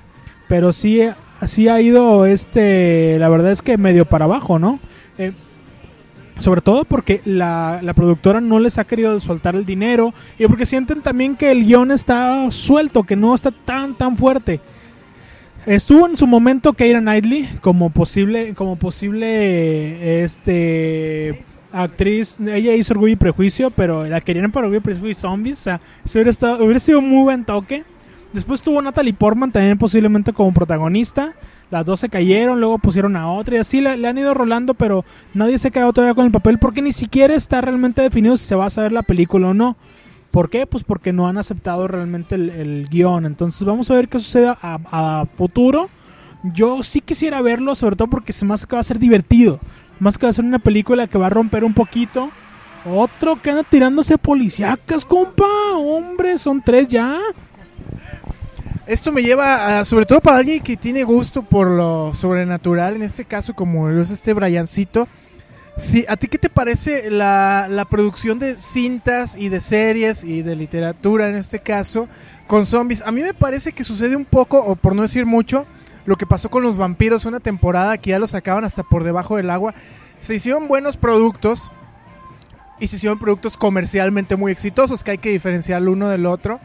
[0.46, 1.00] Pero sí,
[1.46, 4.78] sí ha ido, este, la verdad es que medio para abajo, ¿no?
[5.18, 5.32] Eh,
[6.38, 10.66] sobre todo porque la, la productora no les ha querido soltar el dinero y porque
[10.66, 14.60] sienten también que el guion está suelto, que no está tan, tan fuerte.
[15.66, 22.38] Estuvo en su momento Keira Knightley como posible, como posible este actriz.
[22.40, 25.60] Ella hizo Orgullo y Prejuicio, pero la querían para Orgullo y Prejuicio y Zombies.
[25.60, 27.82] O sea, eso hubiera, estado- hubiera sido muy buen toque.
[28.34, 31.32] Después tuvo Natalie Portman también posiblemente como protagonista.
[31.70, 34.74] Las dos se cayeron, luego pusieron a otra y así le, le han ido rolando,
[34.74, 38.36] pero nadie se ha quedado todavía con el papel porque ni siquiera está realmente definido
[38.36, 39.76] si se va a saber la película o no.
[40.34, 40.66] ¿Por qué?
[40.66, 43.24] Pues porque no han aceptado realmente el, el guion.
[43.24, 45.88] Entonces vamos a ver qué sucede a, futuro.
[46.42, 49.60] Yo sí quisiera verlo, sobre todo porque se me hace que va a ser divertido.
[50.00, 52.30] Más que va a ser una película que va a romper un poquito.
[52.84, 55.46] Otro que anda tirándose policíacas, compa.
[55.76, 57.16] Hombre, son tres ya.
[58.88, 63.02] Esto me lleva, a, sobre todo para alguien que tiene gusto por lo sobrenatural, en
[63.02, 65.06] este caso como es este Briancito.
[65.76, 70.42] Sí, ¿A ti qué te parece la, la producción de cintas y de series y
[70.42, 72.08] de literatura en este caso
[72.46, 73.02] con zombies?
[73.02, 75.66] A mí me parece que sucede un poco, o por no decir mucho,
[76.06, 79.36] lo que pasó con los vampiros una temporada que ya los sacaban hasta por debajo
[79.36, 79.74] del agua.
[80.20, 81.72] Se hicieron buenos productos
[82.78, 86.60] y se hicieron productos comercialmente muy exitosos que hay que diferenciar el uno del otro.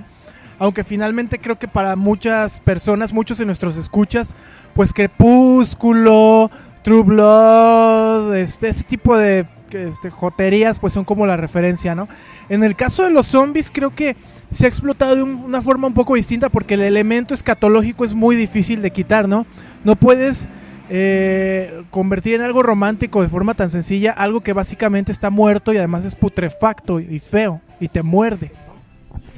[0.60, 4.36] Aunque finalmente creo que para muchas personas, muchos de nuestros escuchas,
[4.74, 6.52] pues Crepúsculo,
[6.84, 12.08] True Blood, este, ese tipo de este, joterías, pues son como la referencia, ¿no?
[12.50, 14.16] En el caso de los zombies, creo que
[14.50, 18.14] se ha explotado de un- una forma un poco distinta porque el elemento escatológico es
[18.16, 19.46] muy difícil de quitar, ¿no?
[19.84, 20.48] No puedes
[20.92, 25.78] eh, convertir en algo romántico de forma tan sencilla algo que básicamente está muerto y
[25.78, 28.52] además es putrefacto y feo y te muerde.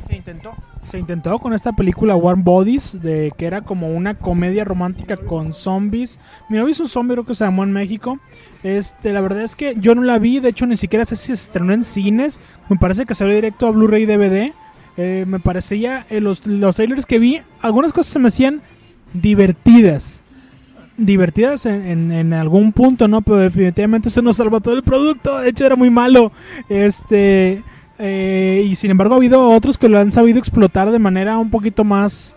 [0.02, 0.54] Y se intentó.
[0.84, 5.54] Se intentó con esta película Warm Bodies, de que era como una comedia romántica con
[5.54, 6.20] zombies.
[6.50, 8.20] Mi novio es un zombie, creo que se llamó en México.
[8.63, 11.28] Este, la verdad es que yo no la vi, de hecho ni siquiera sé si
[11.28, 12.39] se estrenó en cines.
[12.67, 14.52] Me parece que salió directo a Blu-ray DVD.
[14.98, 18.62] Eh, me parecía, eh, los, los trailers que vi, algunas cosas se me hacían
[19.13, 20.22] divertidas.
[20.98, 23.22] Divertidas en, en- en algún punto, ¿no?
[23.22, 25.38] Pero definitivamente eso no salva todo el producto.
[25.39, 26.32] De hecho, era muy malo.
[26.70, 27.63] Este.
[28.02, 31.50] Eh, y sin embargo, ha habido otros que lo han sabido explotar de manera un
[31.50, 32.36] poquito más,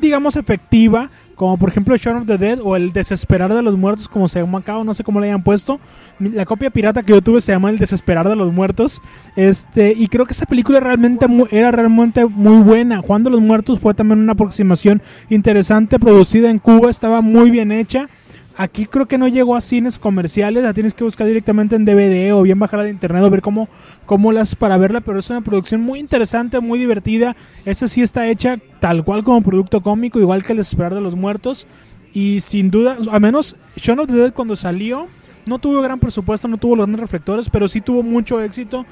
[0.00, 1.10] digamos, efectiva.
[1.34, 4.40] Como por ejemplo Shaun of the Dead o El Desesperar de los Muertos, como se
[4.40, 5.80] llama acá, o no sé cómo le hayan puesto.
[6.20, 9.02] La copia pirata que yo tuve se llama El Desesperar de los Muertos.
[9.34, 13.02] Este, y creo que esa película realmente era realmente muy buena.
[13.02, 17.72] Juan de los Muertos fue también una aproximación interesante, producida en Cuba, estaba muy bien
[17.72, 18.08] hecha.
[18.56, 22.32] Aquí creo que no llegó a cines comerciales, la tienes que buscar directamente en DVD
[22.32, 23.68] o bien bajarla de internet o ver cómo,
[24.06, 27.34] cómo las para verla, pero es una producción muy interesante, muy divertida.
[27.64, 31.16] Esta sí está hecha tal cual como producto cómico, igual que El Esperar de los
[31.16, 31.66] Muertos.
[32.12, 35.08] Y sin duda, al menos Shaun of the Dead cuando salió,
[35.46, 38.86] no tuvo gran presupuesto, no tuvo los grandes reflectores, pero sí tuvo mucho éxito,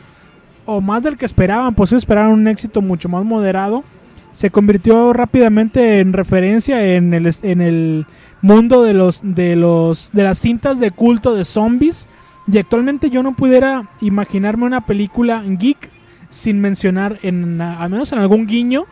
[0.67, 3.85] o más del que esperaban, pues esperaban un éxito mucho más moderado.
[4.33, 8.07] Se convirtió rápidamente en referencia en el, en el
[8.41, 12.09] mundo de los de los de las cintas de culto de zombies
[12.51, 15.91] y actualmente yo no pudiera imaginarme una película geek
[16.31, 18.87] sin mencionar en al menos en algún guiño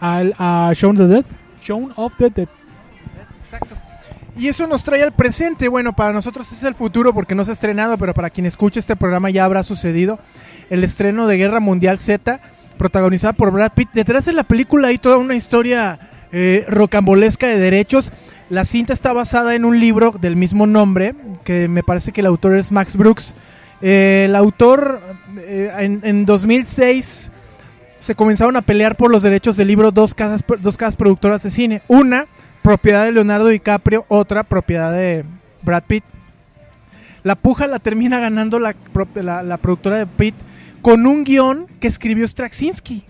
[0.00, 1.24] al, a Shaun of the Dead
[1.62, 2.48] Shaun of the Dead
[3.40, 3.74] Exacto.
[4.36, 5.68] Y eso nos trae al presente.
[5.68, 8.80] Bueno, para nosotros es el futuro porque no se ha estrenado, pero para quien escuche
[8.80, 10.18] este programa ya habrá sucedido
[10.70, 12.40] el estreno de Guerra Mundial Z,
[12.76, 13.90] protagonizada por Brad Pitt.
[13.92, 15.98] Detrás de la película hay toda una historia
[16.32, 18.12] eh, rocambolesca de derechos.
[18.50, 22.26] La cinta está basada en un libro del mismo nombre, que me parece que el
[22.26, 23.34] autor es Max Brooks.
[23.80, 25.00] Eh, el autor
[25.38, 27.30] eh, en, en 2006
[28.00, 31.50] se comenzaron a pelear por los derechos del libro dos casas, dos casas productoras de
[31.50, 31.82] cine.
[31.88, 32.26] Una,
[32.62, 35.24] propiedad de Leonardo DiCaprio, otra, propiedad de
[35.62, 36.04] Brad Pitt.
[37.22, 38.74] La puja la termina ganando la,
[39.14, 40.34] la productora de Pitt
[40.84, 43.04] con un guion que escribió Straczynski.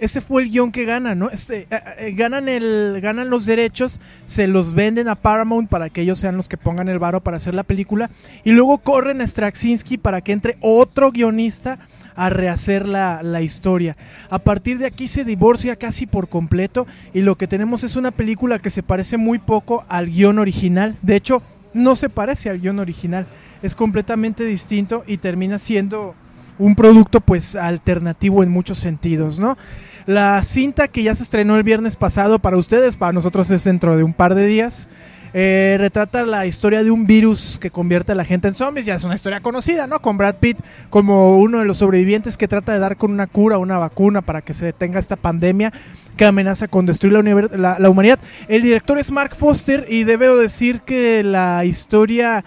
[0.00, 1.30] Ese fue el guion que gana, ¿no?
[1.30, 6.02] Este, eh, eh, ganan, el, ganan los derechos, se los venden a Paramount para que
[6.02, 8.10] ellos sean los que pongan el varo para hacer la película.
[8.44, 11.78] Y luego corren a Straczynski para que entre otro guionista
[12.16, 13.96] a rehacer la, la historia.
[14.28, 18.10] A partir de aquí se divorcia casi por completo y lo que tenemos es una
[18.10, 20.96] película que se parece muy poco al guion original.
[21.00, 23.26] De hecho, no se parece al guion original.
[23.62, 26.14] Es completamente distinto y termina siendo
[26.60, 29.58] un producto pues alternativo en muchos sentidos, ¿no?
[30.06, 33.96] La cinta que ya se estrenó el viernes pasado para ustedes, para nosotros es dentro
[33.96, 34.88] de un par de días.
[35.32, 38.86] eh, retrata la historia de un virus que convierte a la gente en zombies.
[38.86, 40.00] Ya es una historia conocida, ¿no?
[40.00, 43.58] Con Brad Pitt como uno de los sobrevivientes que trata de dar con una cura,
[43.58, 45.72] una vacuna para que se detenga esta pandemia
[46.16, 48.18] que amenaza con destruir la, la humanidad.
[48.48, 52.44] El director es Mark Foster y debo decir que la historia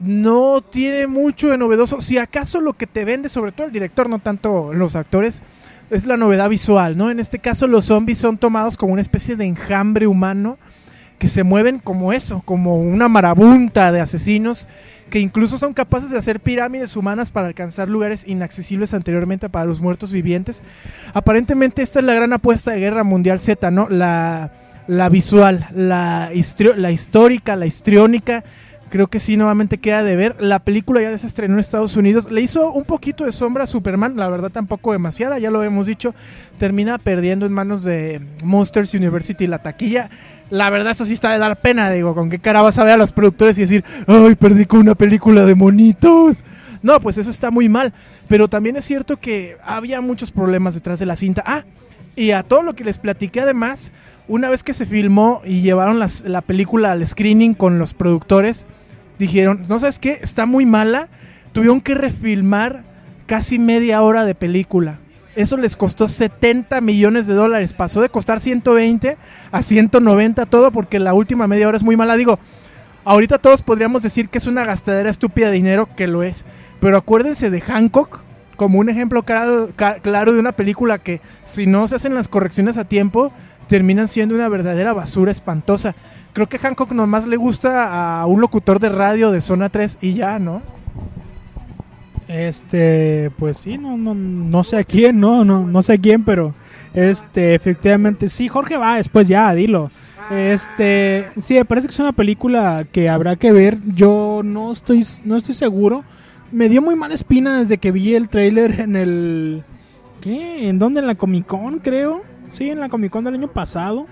[0.00, 2.00] no tiene mucho de novedoso.
[2.00, 5.42] Si acaso lo que te vende, sobre todo el director, no tanto los actores,
[5.90, 7.10] es la novedad visual, ¿no?
[7.10, 10.58] En este caso los zombies son tomados como una especie de enjambre humano
[11.18, 14.68] que se mueven como eso, como una marabunta de asesinos
[15.10, 19.80] que incluso son capaces de hacer pirámides humanas para alcanzar lugares inaccesibles anteriormente para los
[19.80, 20.62] muertos vivientes.
[21.14, 23.88] Aparentemente esta es la gran apuesta de Guerra Mundial Z, ¿no?
[23.88, 24.50] La,
[24.88, 26.30] la visual, la,
[26.76, 28.44] la histórica, la histriónica,
[28.88, 30.36] Creo que sí, nuevamente queda de ver.
[30.38, 32.30] La película ya se estrenó en Estados Unidos.
[32.30, 35.86] Le hizo un poquito de sombra a Superman, la verdad tampoco demasiada, ya lo hemos
[35.86, 36.14] dicho.
[36.58, 40.08] Termina perdiendo en manos de Monsters University la taquilla.
[40.50, 42.94] La verdad, eso sí está de dar pena, digo, con qué cara vas a ver
[42.94, 46.44] a los productores y decir, ay, perdí con una película de monitos.
[46.82, 47.92] No, pues eso está muy mal.
[48.28, 51.42] Pero también es cierto que había muchos problemas detrás de la cinta.
[51.44, 51.64] Ah,
[52.14, 53.92] y a todo lo que les platiqué además,
[54.28, 58.66] una vez que se filmó y llevaron la película al screening con los productores,
[59.18, 61.08] dijeron, no sabes qué, está muy mala,
[61.52, 62.82] tuvieron que refilmar
[63.26, 64.98] casi media hora de película.
[65.36, 69.16] Eso les costó 70 millones de dólares, pasó de costar 120
[69.52, 72.16] a 190 todo porque la última media hora es muy mala.
[72.16, 72.38] Digo,
[73.04, 76.44] ahorita todos podríamos decir que es una gastadera estúpida de dinero, que lo es,
[76.80, 78.20] pero acuérdense de Hancock
[78.56, 79.68] como un ejemplo claro,
[80.02, 83.30] claro de una película que si no se hacen las correcciones a tiempo,
[83.68, 85.94] terminan siendo una verdadera basura espantosa.
[86.32, 90.14] Creo que Hancock nomás le gusta a un locutor de radio de Zona 3 y
[90.14, 90.62] ya, ¿no?
[92.28, 96.24] Este, pues sí, no, no, no sé a quién, no, no, no sé a quién,
[96.24, 96.54] pero
[96.92, 99.90] este, efectivamente, sí, Jorge va después ya, dilo.
[100.30, 103.78] Este, sí, me parece que es una película que habrá que ver.
[103.94, 106.04] Yo no estoy, no estoy seguro.
[106.50, 109.62] Me dio muy mala espina desde que vi el tráiler en el,
[110.20, 110.68] ¿qué?
[110.68, 111.00] ¿En dónde?
[111.00, 112.22] En la Comic Con, creo.
[112.50, 114.06] Sí, en la Comic Con del año pasado.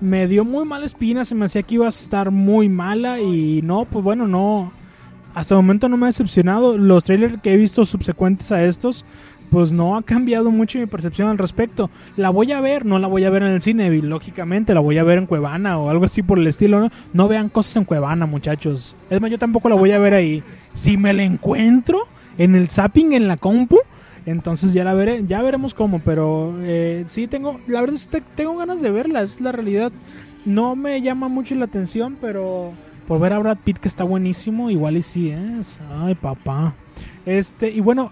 [0.00, 3.62] Me dio muy mala espina, se me hacía que iba a estar muy mala y
[3.62, 4.70] no, pues bueno, no.
[5.34, 6.76] Hasta el momento no me ha decepcionado.
[6.76, 9.04] Los trailers que he visto subsecuentes a estos,
[9.50, 11.90] pues no ha cambiado mucho mi percepción al respecto.
[12.16, 14.98] La voy a ver, no la voy a ver en el cine, lógicamente la voy
[14.98, 16.90] a ver en Cuevana o algo así por el estilo, ¿no?
[17.12, 18.96] No vean cosas en Cuevana, muchachos.
[19.08, 20.42] Es más, yo tampoco la voy a ver ahí.
[20.74, 22.06] Si me la encuentro
[22.38, 23.78] en el zapping en la compu,
[24.26, 28.20] entonces ya la veré, ya veremos cómo, pero eh, sí tengo, la verdad es que
[28.20, 29.92] tengo ganas de verla, es la realidad.
[30.44, 32.72] No me llama mucho la atención, pero
[33.06, 35.80] por ver a Brad Pitt que está buenísimo, igual y sí es.
[35.90, 36.74] Ay, papá.
[37.24, 38.10] Este, y bueno,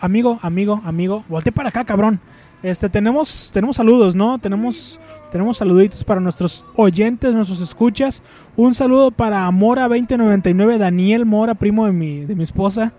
[0.00, 2.20] amigo, amigo, amigo, volte para acá, cabrón.
[2.62, 4.38] Este, tenemos, tenemos saludos, ¿no?
[4.38, 4.98] Tenemos,
[5.30, 8.22] tenemos saluditos para nuestros oyentes, nuestros escuchas.
[8.56, 12.92] Un saludo para Mora2099, Daniel Mora, primo de mi, de mi esposa.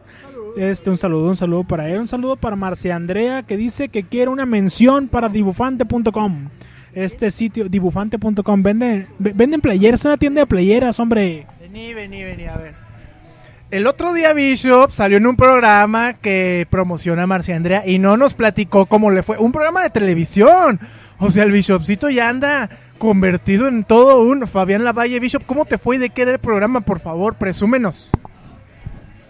[0.56, 2.00] Este, un saludo, un saludo para él.
[2.00, 6.50] Un saludo para Marcia Andrea, que dice que quiere una mención para dibufante.com.
[6.94, 11.48] Este sitio, dibufante.com, vende, venden playeras, es una tienda de playeras, hombre.
[11.62, 12.74] Vení, vení, vení, a ver.
[13.72, 18.18] El otro día Bishop salió en un programa que promociona a Marcia Andrea y no
[18.18, 19.38] nos platicó cómo le fue.
[19.38, 20.82] Un programa de televisión.
[21.20, 25.22] O sea, el Bishopcito ya anda convertido en todo un Fabián Lavalle.
[25.22, 26.82] Bishop, ¿cómo te fue y de qué era el programa?
[26.82, 28.12] Por favor, presúmenos.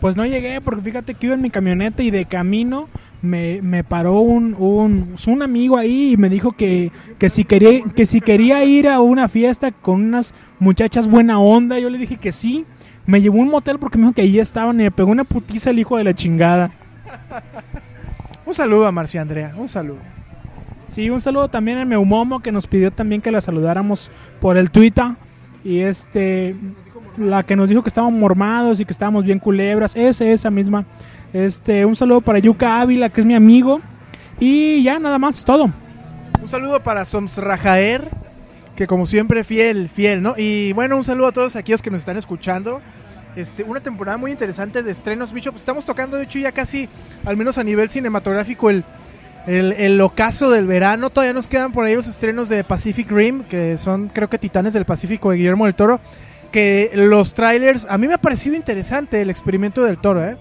[0.01, 2.89] Pues no llegué porque fíjate que iba en mi camioneta y de camino
[3.21, 7.83] me, me paró un, un, un amigo ahí y me dijo que, que, si quería,
[7.95, 11.77] que si quería ir a una fiesta con unas muchachas buena onda.
[11.77, 12.65] Yo le dije que sí.
[13.05, 15.23] Me llevó a un motel porque me dijo que ahí estaban y me pegó una
[15.23, 16.71] putiza el hijo de la chingada.
[18.45, 19.99] Un saludo a Marcia Andrea, un saludo.
[20.87, 24.71] Sí, un saludo también a Meumomo que nos pidió también que la saludáramos por el
[24.71, 25.05] Twitter.
[25.63, 26.55] Y este,
[27.17, 30.85] la que nos dijo que estábamos mormados y que estábamos bien culebras, esa, esa misma.
[31.33, 33.79] Este, un saludo para Yuka Ávila, que es mi amigo.
[34.39, 35.71] Y ya, nada más, es todo.
[36.41, 38.09] Un saludo para Soms Rajaer,
[38.75, 40.33] que como siempre fiel, fiel, ¿no?
[40.37, 42.81] Y bueno, un saludo a todos aquellos que nos están escuchando.
[43.35, 45.55] Este, una temporada muy interesante de estrenos, Bishop.
[45.55, 46.89] Estamos tocando, de hecho, ya casi,
[47.25, 48.83] al menos a nivel cinematográfico, el,
[49.47, 51.11] el, el ocaso del verano.
[51.11, 54.73] Todavía nos quedan por ahí los estrenos de Pacific Rim, que son, creo que Titanes
[54.73, 56.01] del Pacífico de Guillermo del Toro.
[56.51, 60.37] Que los trailers, a mí me ha parecido interesante el experimento del Toro, ¿eh?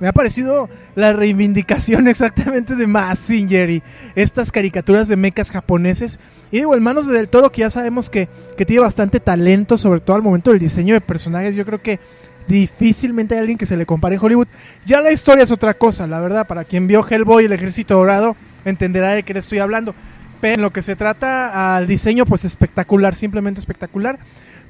[0.00, 3.82] Me ha parecido la reivindicación exactamente de Massinger y
[4.14, 6.18] estas caricaturas de mechas japoneses.
[6.50, 9.76] Y digo, en manos de Del Toro, que ya sabemos que, que tiene bastante talento,
[9.76, 11.56] sobre todo al momento del diseño de personajes.
[11.56, 11.98] Yo creo que
[12.46, 14.48] difícilmente hay alguien que se le compare en Hollywood.
[14.86, 16.46] Ya la historia es otra cosa, la verdad.
[16.46, 19.94] Para quien vio Hellboy y el Ejército Dorado, entenderá de qué le estoy hablando.
[20.40, 24.18] Pero en lo que se trata al diseño, pues espectacular, simplemente espectacular.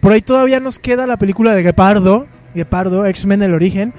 [0.01, 3.93] Por ahí todavía nos queda la película de Gepardo, Gepardo, X-Men el origen,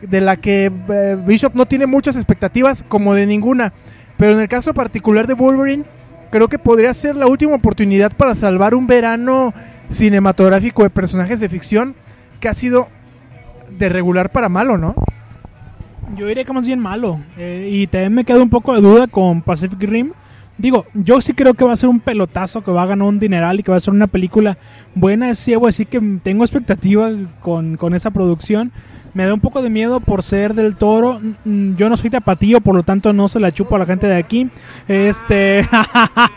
[0.00, 3.72] de la que eh, Bishop no tiene muchas expectativas, como de ninguna.
[4.16, 5.84] Pero en el caso particular de Wolverine,
[6.30, 9.52] creo que podría ser la última oportunidad para salvar un verano
[9.90, 11.94] cinematográfico de personajes de ficción
[12.40, 12.88] que ha sido
[13.78, 14.94] de regular para malo, ¿no?
[16.16, 17.20] Yo diría que más bien malo.
[17.38, 20.12] Eh, y también me queda un poco de duda con Pacific Rim.
[20.58, 23.18] Digo, yo sí creo que va a ser un pelotazo, que va a ganar un
[23.18, 24.58] dineral y que va a ser una película
[24.94, 25.34] buena.
[25.34, 28.70] Sí, voy a decir que tengo expectativa con, con esa producción.
[29.14, 31.20] Me da un poco de miedo por ser del toro.
[31.44, 34.06] Mm, Yo no soy tapatío, por lo tanto no se la chupo a la gente
[34.06, 34.48] de aquí.
[34.88, 35.68] Este.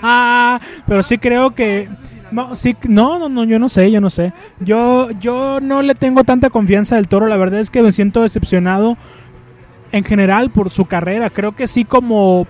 [0.88, 1.88] Pero sí creo que.
[2.32, 2.49] No,
[2.89, 4.34] no, no, no, yo no sé, yo no sé.
[4.59, 7.28] Yo, yo no le tengo tanta confianza del toro.
[7.28, 8.97] La verdad es que me siento decepcionado
[9.91, 11.30] en general por su carrera.
[11.30, 12.45] Creo que sí, como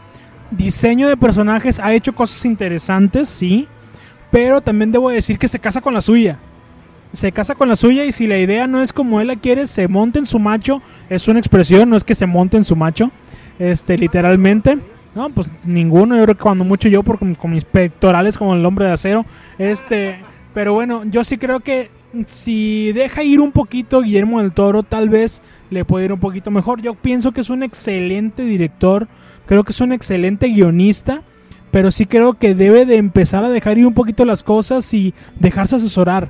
[0.52, 3.68] diseño de personajes, ha hecho cosas interesantes, sí.
[4.32, 6.38] Pero también debo decir que se casa con la suya.
[7.14, 9.68] Se casa con la suya y si la idea no es como él la quiere,
[9.68, 10.82] se monta en su macho.
[11.10, 13.12] Es una expresión, no es que se monte en su macho.
[13.58, 14.78] Este, literalmente.
[15.14, 16.18] No, pues ninguno.
[16.18, 18.92] Yo creo que cuando mucho yo, por, con, con mis pectorales como el hombre de
[18.92, 19.26] acero.
[19.58, 20.18] Este,
[20.54, 21.90] pero bueno, yo sí creo que
[22.28, 26.52] si deja ir un poquito Guillermo del Toro, tal vez le puede ir un poquito
[26.52, 26.82] mejor.
[26.82, 29.08] Yo pienso que es un excelente director,
[29.46, 31.22] creo que es un excelente guionista,
[31.72, 35.14] pero sí creo que debe de empezar a dejar ir un poquito las cosas y
[35.40, 36.30] dejarse asesorar.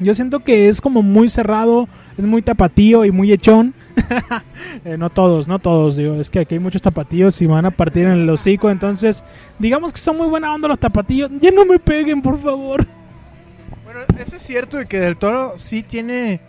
[0.00, 1.88] Yo siento que es como muy cerrado,
[2.18, 3.74] es muy tapatío y muy echón.
[4.84, 7.70] Eh, no todos, no todos, digo, es que aquí hay muchos tapatíos y van a
[7.70, 9.22] partir en el hocico, entonces
[9.58, 11.30] digamos que son muy buena onda los tapatíos.
[11.40, 12.86] Ya no me peguen, por favor.
[13.84, 16.40] Bueno, eso es cierto de que Del Toro sí tiene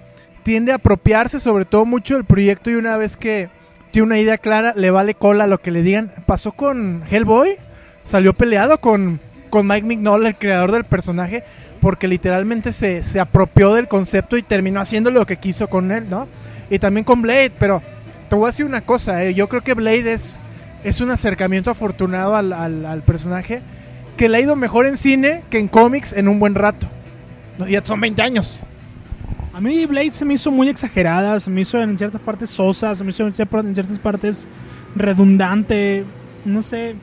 [0.44, 3.50] tiende a apropiarse sobre todo mucho del proyecto y una vez que
[3.92, 6.12] tiene una idea clara le vale cola lo que le digan.
[6.26, 7.58] Pasó con Hellboy,
[8.04, 9.20] salió peleado con,
[9.50, 11.44] con Mike Mignola, el creador del personaje,
[11.82, 16.06] porque literalmente se, se apropió del concepto y terminó haciendo lo que quiso con él,
[16.10, 16.28] ¿no?
[16.70, 17.82] Y también con Blade, pero
[18.30, 19.34] te voy a decir una cosa, ¿eh?
[19.34, 20.40] yo creo que Blade es,
[20.84, 23.62] es un acercamiento afortunado al, al- personaje
[24.18, 26.88] que le ha ido mejor en cine que en cómics en un buen rato.
[27.70, 28.60] Ya son 20 años.
[29.54, 32.96] A mí Blade se me hizo muy exagerada, se me hizo en ciertas partes sosa,
[32.96, 34.48] se me hizo en cier- en ciertas partes
[34.96, 36.06] redundante,
[36.44, 36.96] no sé,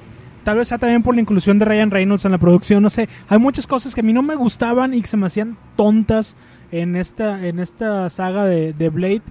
[0.42, 3.08] tal vez sea también por la inclusión de Ryan Reynolds en la producción, no sé,
[3.28, 6.34] hay muchas cosas que a mí no me gustaban y que se me hacían tontas
[6.72, 9.22] en esta, en esta saga de, de Blade.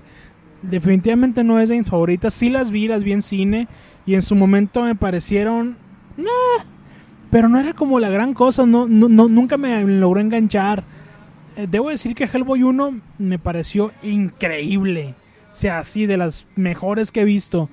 [0.61, 3.67] Definitivamente no es de mis favoritas, sí las vi, las vi en cine
[4.05, 5.75] y en su momento me parecieron...
[6.17, 6.25] "Meh",
[7.31, 10.83] pero no era como la gran cosa, no, no, no- nunca me logró enganchar.
[11.59, 15.13] Eh, debo decir que Hellboy 1 me pareció increíble.
[15.51, 17.67] O sea, así de las mejores que he visto.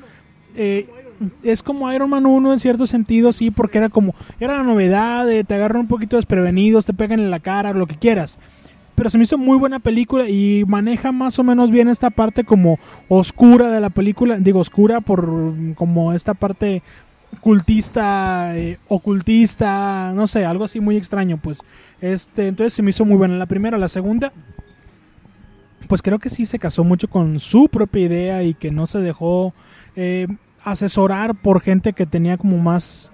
[0.56, 0.88] Eh,
[1.44, 5.24] es como Iron Man 1 en cierto sentido, sí, porque era como, era la novedad,
[5.24, 8.40] de te agarran un poquito desprevenidos, te pegan en la cara, lo que quieras.
[8.96, 12.42] Pero se me hizo muy buena película y maneja más o menos bien esta parte
[12.42, 14.38] como oscura de la película.
[14.38, 16.82] Digo oscura por como esta parte
[17.40, 21.62] cultista, eh, ocultista, no sé, algo así muy extraño, pues.
[22.00, 24.32] Este, entonces se me hizo muy buena la primera, la segunda,
[25.88, 28.98] pues creo que sí se casó mucho con su propia idea y que no se
[28.98, 29.54] dejó
[29.94, 30.26] eh,
[30.62, 33.12] asesorar por gente que tenía como más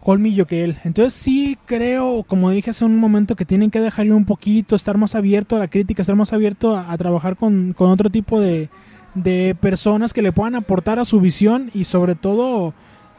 [0.00, 0.76] colmillo que él.
[0.84, 4.96] Entonces sí creo, como dije hace un momento, que tienen que dejar un poquito, estar
[4.98, 8.40] más abierto a la crítica, estar más abierto a, a trabajar con, con otro tipo
[8.40, 8.68] de,
[9.14, 12.74] de personas que le puedan aportar a su visión y sobre todo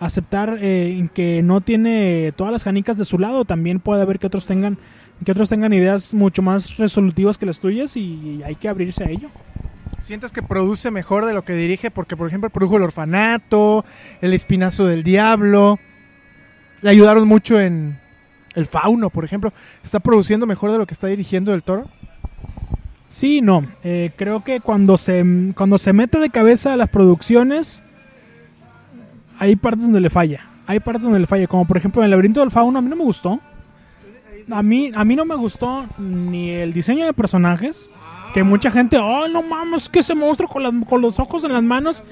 [0.06, 4.28] aceptar eh, que no tiene todas las canicas de su lado, también puede haber que
[4.28, 4.78] otros tengan
[5.24, 9.10] que otros tengan ideas mucho más resolutivas que las tuyas y hay que abrirse a
[9.10, 9.30] ello.
[10.04, 11.90] ¿Sientes que produce mejor de lo que dirige?
[11.90, 13.86] Porque, por ejemplo, produjo El Orfanato,
[14.22, 15.80] El Espinazo del Diablo.
[16.82, 17.98] Le ayudaron mucho en
[18.54, 19.52] El Fauno, por ejemplo.
[19.84, 21.90] ¿Está produciendo mejor de lo que está dirigiendo Del Toro?
[23.08, 23.66] Sí, no.
[23.84, 25.26] Eh, creo que cuando se,
[25.56, 27.82] cuando se mete de cabeza a las producciones,
[29.40, 30.42] hay partes donde le falla.
[30.68, 31.48] Hay partes donde le falla.
[31.48, 33.40] Como por ejemplo en el laberinto del fauno, a mí no me gustó.
[34.52, 37.90] A mí, a mí no me gustó ni el diseño de personajes.
[38.34, 41.54] Que mucha gente, oh, no mames, que ese monstruo con, las- con los ojos en
[41.54, 42.04] las manos.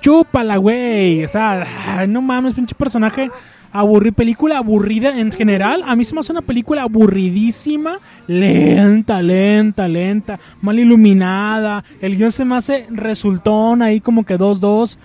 [0.00, 1.24] Chúpala, güey.
[1.24, 1.66] O sea,
[2.08, 3.30] no mames, pinche personaje.
[3.72, 5.82] Aburri película aburrida en general.
[5.84, 7.98] A mí se me hace una película aburridísima.
[8.28, 10.38] Lenta, lenta, lenta.
[10.62, 11.82] Mal iluminada.
[12.00, 14.86] El guion se me hace resultón ahí como que 2-2.
[14.86, 14.98] Se- muy-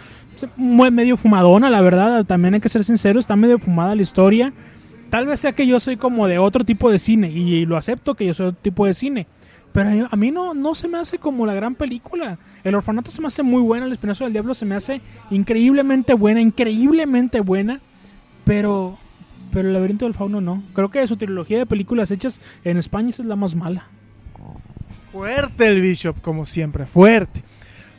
[0.58, 2.26] Medio fumadona, la verdad.
[2.26, 3.20] También hay que ser sincero.
[3.20, 4.54] Está medio fumada la historia.
[5.10, 7.30] Tal vez sea que yo soy como de otro tipo de cine.
[7.30, 9.28] Y lo acepto que yo soy otro tipo de cine.
[9.72, 12.38] Pero a mí no, no se me hace como la gran película.
[12.64, 13.86] El orfanato se me hace muy buena.
[13.86, 16.42] El espinazo del diablo se me hace increíblemente buena.
[16.42, 17.80] Increíblemente buena.
[18.46, 18.98] Pero,
[19.52, 20.64] pero el laberinto del fauno no.
[20.74, 23.88] Creo que su trilogía de películas hechas en España es la más mala.
[25.12, 27.44] Fuerte el Bishop, como siempre, fuerte.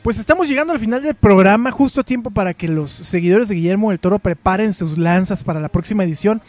[0.02, 3.56] Pues estamos llegando al final del programa, justo a tiempo para que los seguidores de
[3.56, 6.40] Guillermo del Toro preparen sus lanzas para la próxima edición.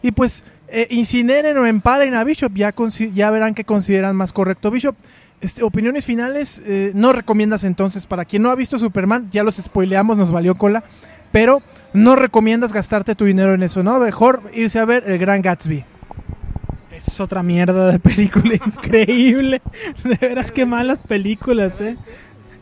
[0.00, 2.72] Y pues eh, incineren o empalen a Bishop, ya,
[3.12, 4.94] ya verán qué consideran más correcto Bishop.
[5.40, 9.56] Este, opiniones finales, eh, no recomiendas entonces, para quien no ha visto Superman, ya los
[9.56, 10.84] spoileamos, nos valió cola,
[11.32, 13.98] pero no recomiendas gastarte tu dinero en eso, ¿no?
[13.98, 15.84] Mejor irse a ver El Gran Gatsby.
[16.96, 19.62] Es otra mierda de película increíble.
[20.04, 21.96] De veras que malas películas, eh.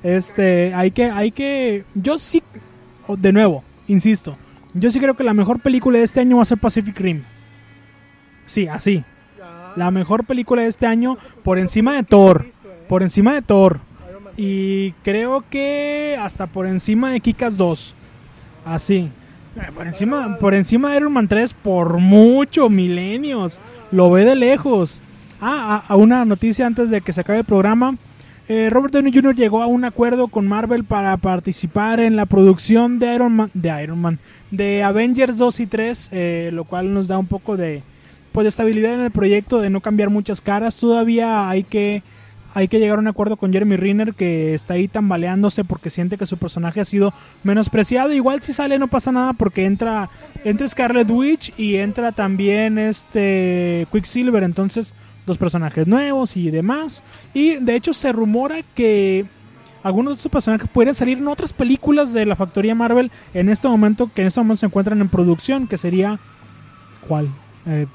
[0.03, 1.85] Este, hay que, hay que.
[1.95, 2.43] Yo sí,
[3.09, 4.37] de nuevo, insisto.
[4.75, 7.23] Yo sí creo que la mejor película de este año va a ser Pacific Rim.
[8.47, 9.05] Sí, así.
[9.77, 12.47] La mejor película de este año por encima de Thor.
[12.89, 13.81] Por encima de Thor.
[14.37, 17.95] Y creo que hasta por encima de Kikas 2.
[18.65, 19.09] Así.
[19.57, 23.61] Eh, Por encima, por encima de Iron Man 3 por mucho, milenios.
[23.91, 25.03] Lo ve de lejos.
[25.41, 27.97] Ah, a, a una noticia antes de que se acabe el programa.
[28.49, 29.37] Eh, Robert Downey Jr.
[29.37, 33.83] llegó a un acuerdo con Marvel para participar en la producción de Iron Man, de
[33.83, 34.19] Iron Man,
[34.51, 37.83] de Avengers 2 y 3, eh, lo cual nos da un poco de,
[38.33, 40.77] pues, de estabilidad en el proyecto, de no cambiar muchas caras.
[40.77, 42.03] Todavía hay que,
[42.55, 46.17] hay que llegar a un acuerdo con Jeremy Renner que está ahí tambaleándose porque siente
[46.17, 48.15] que su personaje ha sido menospreciado.
[48.15, 50.09] Igual si sale no pasa nada porque entra,
[50.43, 54.95] entra Scarlet Witch y entra también este Quicksilver, entonces
[55.29, 57.05] dos personajes nuevos y demás.
[57.33, 59.25] Y de hecho se rumora que
[59.83, 63.69] algunos de estos personajes podrían salir en otras películas de la factoría Marvel en este
[63.69, 66.19] momento, que en este momento se encuentran en producción, que sería...
[67.07, 67.29] ¿Cuál?
[67.67, 67.87] Eh,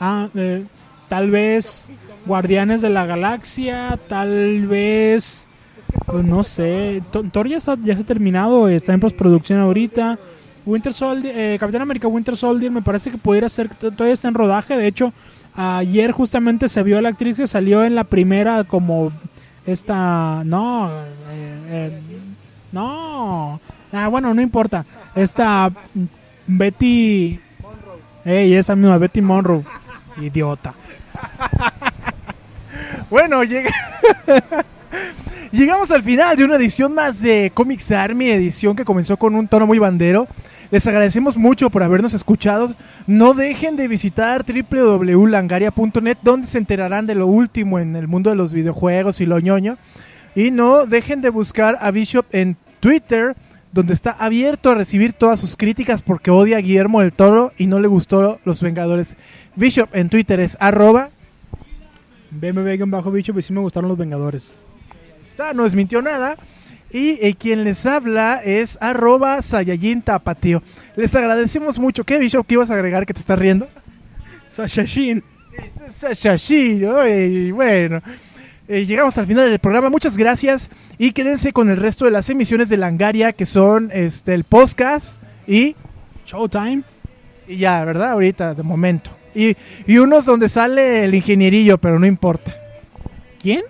[0.00, 0.64] ah, eh,
[1.08, 1.88] tal vez
[2.24, 5.46] Guardianes de la Galaxia, tal vez...
[6.06, 10.18] Pues no sé, Thor ya, está, ya ha terminado, está en postproducción ahorita.
[10.64, 14.34] Winter Soldier, eh, Capitán América Winter Soldier me parece que pudiera ser, todavía está en
[14.34, 15.12] rodaje, de hecho
[15.56, 19.12] ayer justamente se vio la actriz que salió en la primera como
[19.66, 20.90] esta, no,
[21.30, 22.00] eh, eh,
[22.72, 23.60] no,
[23.92, 24.84] ah, bueno, no importa,
[25.14, 25.70] esta
[26.46, 27.40] Betty,
[28.24, 29.64] ey, esa misma Betty Monroe,
[30.20, 30.74] idiota.
[33.08, 33.70] Bueno, llega...
[35.52, 39.46] llegamos al final de una edición más de Comics Army, edición que comenzó con un
[39.48, 40.26] tono muy bandero.
[40.70, 42.74] Les agradecemos mucho por habernos escuchado.
[43.06, 48.36] No dejen de visitar www.langaria.net donde se enterarán de lo último en el mundo de
[48.36, 49.76] los videojuegos y lo ñoño.
[50.34, 53.36] Y no dejen de buscar a Bishop en Twitter,
[53.72, 57.66] donde está abierto a recibir todas sus críticas porque odia a Guillermo del Toro y
[57.66, 59.16] no le gustó Los Vengadores.
[59.54, 61.10] Bishop en Twitter es arroba
[63.12, 64.54] bicho, pues sí me gustaron los Vengadores.
[65.26, 66.36] está, no desmintió nada.
[66.90, 70.62] Y eh, quien les habla es arroba Saiyajin Tapateo.
[70.94, 72.04] Les agradecemos mucho.
[72.04, 72.46] ¿Qué, Bishop?
[72.46, 73.68] ¿Qué ibas a agregar que te estás riendo?
[74.46, 75.22] Sasha Shin.
[75.90, 78.02] Sayashi, y bueno.
[78.68, 79.88] eh, llegamos al final del programa.
[79.88, 80.70] Muchas gracias.
[80.98, 85.20] Y quédense con el resto de las emisiones de Langaria, que son este, el podcast
[85.46, 85.74] y,
[86.26, 86.82] Showtime.
[87.48, 88.12] y ya, ¿verdad?
[88.12, 89.10] Ahorita, de momento.
[89.34, 89.56] Y,
[89.86, 92.54] y unos donde sale el ingenierillo, pero no importa.
[93.40, 93.62] ¿Quién?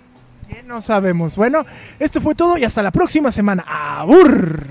[0.67, 1.37] No sabemos.
[1.37, 1.65] Bueno,
[1.99, 3.65] esto fue todo y hasta la próxima semana.
[3.67, 4.67] ¡Abur!